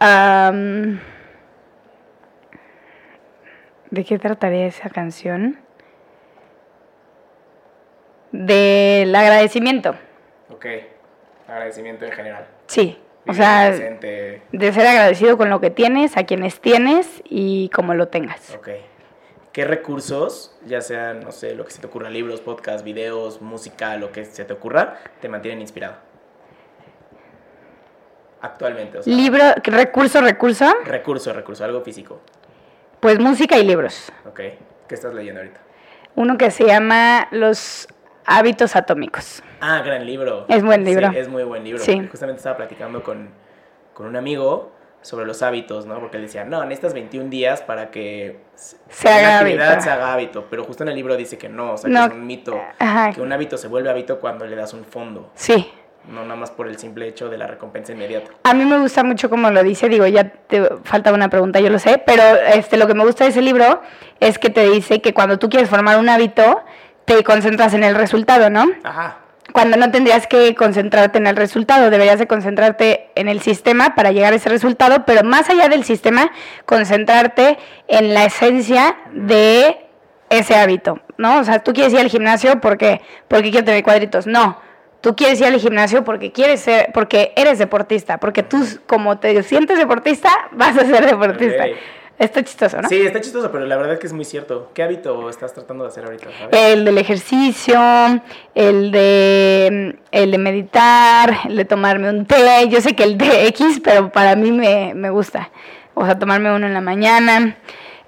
[0.00, 1.00] Am,
[3.90, 5.58] ¿De qué trataría esa canción?
[8.32, 9.94] Del agradecimiento.
[10.50, 10.66] Ok,
[11.48, 12.46] agradecimiento en general.
[12.66, 12.98] Sí.
[13.28, 14.42] O sea, presente.
[14.52, 18.54] de ser agradecido con lo que tienes, a quienes tienes y como lo tengas.
[18.56, 18.68] Ok.
[19.52, 23.96] ¿Qué recursos, ya sean, no sé, lo que se te ocurra, libros, podcasts, videos, música,
[23.96, 25.96] lo que se te ocurra, te mantienen inspirado?
[28.40, 32.20] Actualmente, o sea, Libro, recurso, recurso, recurso, recurso, algo físico.
[33.00, 34.12] pues música y libros.
[34.26, 34.40] Ok.
[34.86, 35.60] ¿Qué estás leyendo ahorita?
[36.14, 37.88] Uno que se llama Los
[38.28, 39.42] hábitos atómicos.
[39.60, 40.44] Ah, gran libro.
[40.48, 41.10] Es buen libro.
[41.10, 41.80] Sí, es muy buen libro.
[41.82, 42.06] Sí.
[42.10, 43.30] Justamente estaba platicando con,
[43.94, 45.98] con un amigo sobre los hábitos, ¿no?
[46.00, 48.40] Porque él decía, no, necesitas 21 días para que
[48.88, 49.62] Se haga hábito.
[49.80, 50.46] se haga hábito.
[50.50, 52.00] Pero justo en el libro dice que no, o sea, No.
[52.08, 52.60] que es un mito.
[52.78, 53.12] Ajá.
[53.12, 55.30] Que un hábito se vuelve hábito cuando le das un fondo.
[55.34, 55.70] Sí.
[56.10, 58.30] No nada más por el simple hecho de la recompensa inmediata.
[58.44, 61.68] A mí me gusta mucho como lo dice, digo, ya te falta una pregunta, yo
[61.70, 62.22] lo sé, pero
[62.54, 63.82] este lo que me gusta de ese libro
[64.18, 66.62] es que te dice que cuando tú quieres formar un hábito,
[67.08, 68.66] te concentras en el resultado, ¿no?
[68.84, 69.16] Ajá.
[69.52, 74.12] Cuando no tendrías que concentrarte en el resultado, deberías de concentrarte en el sistema para
[74.12, 76.30] llegar a ese resultado, pero más allá del sistema,
[76.66, 79.86] concentrarte en la esencia de
[80.28, 81.38] ese hábito, ¿no?
[81.38, 84.60] O sea, tú quieres ir al gimnasio porque porque quiero tener cuadritos, no.
[85.00, 89.42] Tú quieres ir al gimnasio porque quieres ser, porque eres deportista, porque tú como te
[89.42, 91.64] sientes deportista, vas a ser deportista.
[91.64, 91.76] Ok.
[92.18, 92.88] Está chistoso, ¿no?
[92.88, 94.70] Sí, está chistoso, pero la verdad es que es muy cierto.
[94.74, 96.26] ¿Qué hábito estás tratando de hacer ahorita?
[96.36, 96.48] ¿sabes?
[96.52, 97.78] El del ejercicio,
[98.56, 102.68] el de, el de meditar, el de tomarme un té.
[102.68, 105.50] Yo sé que el té X, pero para mí me, me gusta.
[105.94, 107.56] O sea, tomarme uno en la mañana.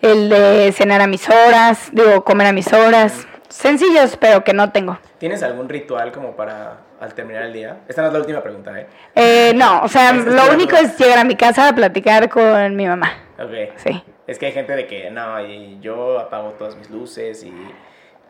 [0.02, 3.26] El de cenar a mis horas, digo, comer a mis horas.
[3.48, 4.98] Sencillos, pero que no tengo.
[5.18, 7.78] ¿Tienes algún ritual como para al terminar el día?
[7.88, 8.86] Esta no es la última pregunta, ¿eh?
[9.14, 12.28] Eh, no, o sea, Es que lo único es llegar a mi casa a platicar
[12.28, 13.10] con mi mamá.
[13.38, 13.52] Ok.
[13.76, 14.02] Sí.
[14.26, 17.52] Es que hay gente de que no, y yo apago todas mis luces y,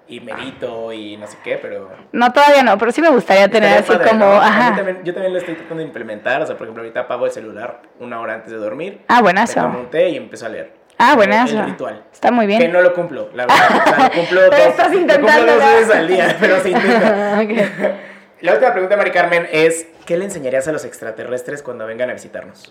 [0.08, 1.90] y medito y no sé qué, pero...
[2.12, 4.24] No, todavía no, pero sí me gustaría tener así padre, como...
[4.24, 4.32] ¿no?
[4.40, 4.76] Ajá.
[4.76, 7.32] también- yo también lo estoy tratando de implementar, o sea, por ejemplo, ahorita apago el
[7.32, 9.60] celular una hora antes de dormir, Ah, me buenazo.
[9.60, 10.72] tomo un té y empiezo a leer.
[10.96, 11.58] Ah, buenazo.
[11.58, 12.02] El ritual.
[12.12, 12.72] Está muy Que bien.
[12.72, 13.56] no lo cumplo, la verdad.
[13.70, 16.60] O sea, lo cumplo Pero dos, estás lo cumplo intentando, dos veces al día, pero
[16.60, 17.40] se intenta.
[17.42, 18.09] Ok.
[18.40, 22.14] La última pregunta, Mari Carmen, es: ¿qué le enseñarías a los extraterrestres cuando vengan a
[22.14, 22.68] visitarnos?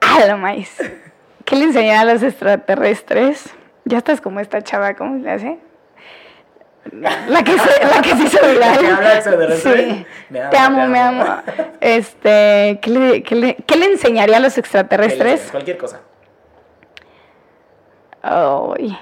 [0.00, 0.76] Ah, lo maíz.
[1.44, 3.50] ¿Qué le enseñará a los extraterrestres?
[3.84, 5.58] Ya estás como esta chava, ¿cómo le hace?
[6.92, 9.52] La que se, la que se hizo viral.
[9.58, 10.06] Sí.
[10.30, 11.22] Me amo, te amo, me amo.
[11.22, 11.42] amo.
[11.80, 15.50] Este, ¿qué le, qué le- qué le enseñaría a los ¿Qué le extraterrestres?
[15.50, 16.00] Cualquier cosa.
[18.22, 18.98] Ay.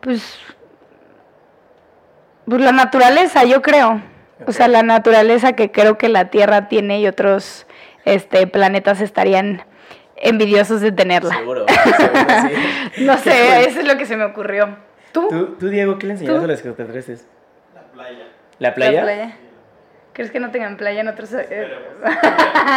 [0.00, 0.38] Pues.
[2.46, 4.02] Pues la naturaleza, yo creo.
[4.46, 7.66] O sea, la naturaleza que creo que la Tierra tiene y otros
[8.04, 9.62] este, planetas estarían
[10.16, 11.34] envidiosos de tenerla.
[11.36, 11.66] Seguro,
[11.96, 12.20] seguro,
[12.96, 13.04] sí.
[13.04, 14.76] No sé, eso es lo que se me ocurrió.
[15.12, 15.28] ¿Tú?
[15.28, 16.44] ¿Tú, tú, Diego, qué le enseñarías ¿Tú?
[16.44, 17.26] a los extraterrestres?
[17.74, 18.24] La playa.
[18.58, 19.36] ¿La La playa?
[20.12, 21.32] ¿Crees que no tengan playa en otros?
[21.32, 21.68] eh,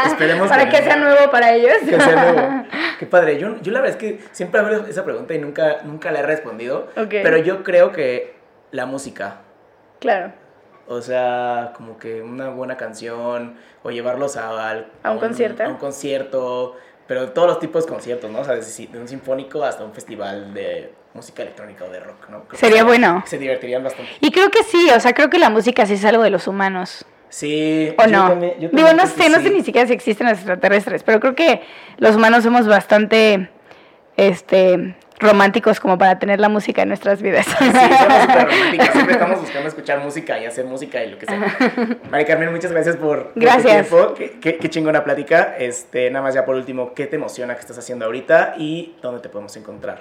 [0.05, 1.73] Esperemos para que sea nuevo para ellos.
[1.87, 2.63] Que sea nuevo.
[2.99, 3.37] Qué padre.
[3.39, 6.23] Yo, yo la verdad es que siempre hago esa pregunta y nunca, nunca la he
[6.23, 6.89] respondido.
[7.09, 8.35] Pero yo creo que
[8.71, 9.41] la música.
[9.99, 10.33] Claro.
[10.87, 15.63] O sea, como que una buena canción o llevarlos a, al- ¿A un concierto?
[15.63, 16.75] A un concierto,
[17.07, 18.39] pero todos los tipos de conciertos, ¿no?
[18.39, 22.29] O sea, desde de un sinfónico hasta un festival de música electrónica o de rock,
[22.29, 22.43] ¿no?
[22.43, 23.23] Creo Sería se- bueno.
[23.25, 24.11] Se divertirían bastante.
[24.21, 26.47] Y creo que sí, o sea, creo que la música sí es algo de los
[26.47, 27.03] humanos.
[27.29, 27.93] Sí.
[27.97, 28.27] ¿O yo no?
[28.29, 29.43] también- yo Digo, no sé, no sí.
[29.45, 31.63] sé ni siquiera si existen los extraterrestres, pero creo que
[31.97, 33.49] los humanos somos bastante
[34.17, 37.45] este románticos como para tener la música en nuestras vidas.
[37.45, 38.89] Sí, somos súper románticos.
[38.91, 41.39] Siempre estamos buscando escuchar música y hacer música y lo que sea.
[42.11, 43.87] Mari Carmen, muchas gracias por, por tu Gracias.
[43.87, 44.13] tiempo.
[44.15, 45.55] Qué- qué chingona plática.
[45.57, 49.21] Este, nada más ya por último, ¿qué te emociona que estás haciendo ahorita y dónde
[49.21, 49.99] te podemos encontrar?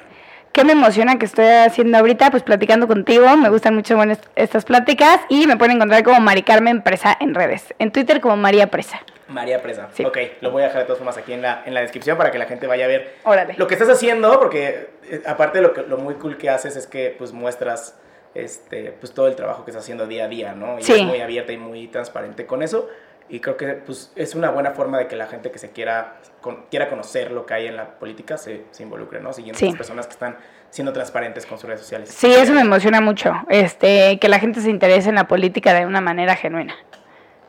[0.54, 2.30] ¿Qué me emociona que estoy haciendo ahorita?
[2.30, 6.44] Pues platicando contigo, me gustan mucho bueno, estas pláticas y me pueden encontrar como Mari
[6.44, 9.00] Carmen Presa en redes, en Twitter como María Presa.
[9.26, 9.88] María Presa.
[9.94, 10.04] Sí.
[10.04, 12.30] Ok, lo voy a dejar de todas formas aquí en la, en la descripción para
[12.30, 13.54] que la gente vaya a ver Órale.
[13.56, 16.86] lo que estás haciendo, porque eh, aparte lo, que, lo muy cool que haces es
[16.86, 17.96] que pues muestras
[18.36, 20.78] este, pues, todo el trabajo que estás haciendo día a día, ¿no?
[20.78, 20.92] Y Sí.
[20.92, 22.88] es muy abierta y muy transparente con eso.
[23.28, 26.16] Y creo que pues, es una buena forma de que la gente que se quiera,
[26.40, 29.32] con- quiera conocer lo que hay en la política se, se involucre, ¿no?
[29.32, 29.64] Siguiendo Sí.
[29.66, 30.36] a las personas que están
[30.70, 32.10] siendo transparentes con sus redes sociales.
[32.10, 35.86] Sí, eso me emociona mucho, este, que la gente se interese en la política de
[35.86, 36.74] una manera genuina.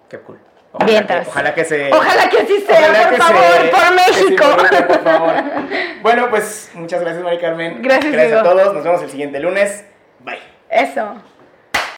[0.10, 0.40] Qué cool.
[0.86, 1.24] Vientas.
[1.26, 1.90] que, ojalá que se...
[1.94, 3.92] Ojalá que así sea, Ojalá por favor, se- por se
[4.24, 4.46] México.
[4.88, 5.34] por favor.
[6.02, 7.82] Bueno, pues muchas gracias, Mari Carmen.
[7.82, 8.74] Gracias, Gracias a todos.
[8.74, 9.86] Nos vemos el siguiente lunes.
[10.20, 10.38] Bye.
[10.70, 11.16] Eso.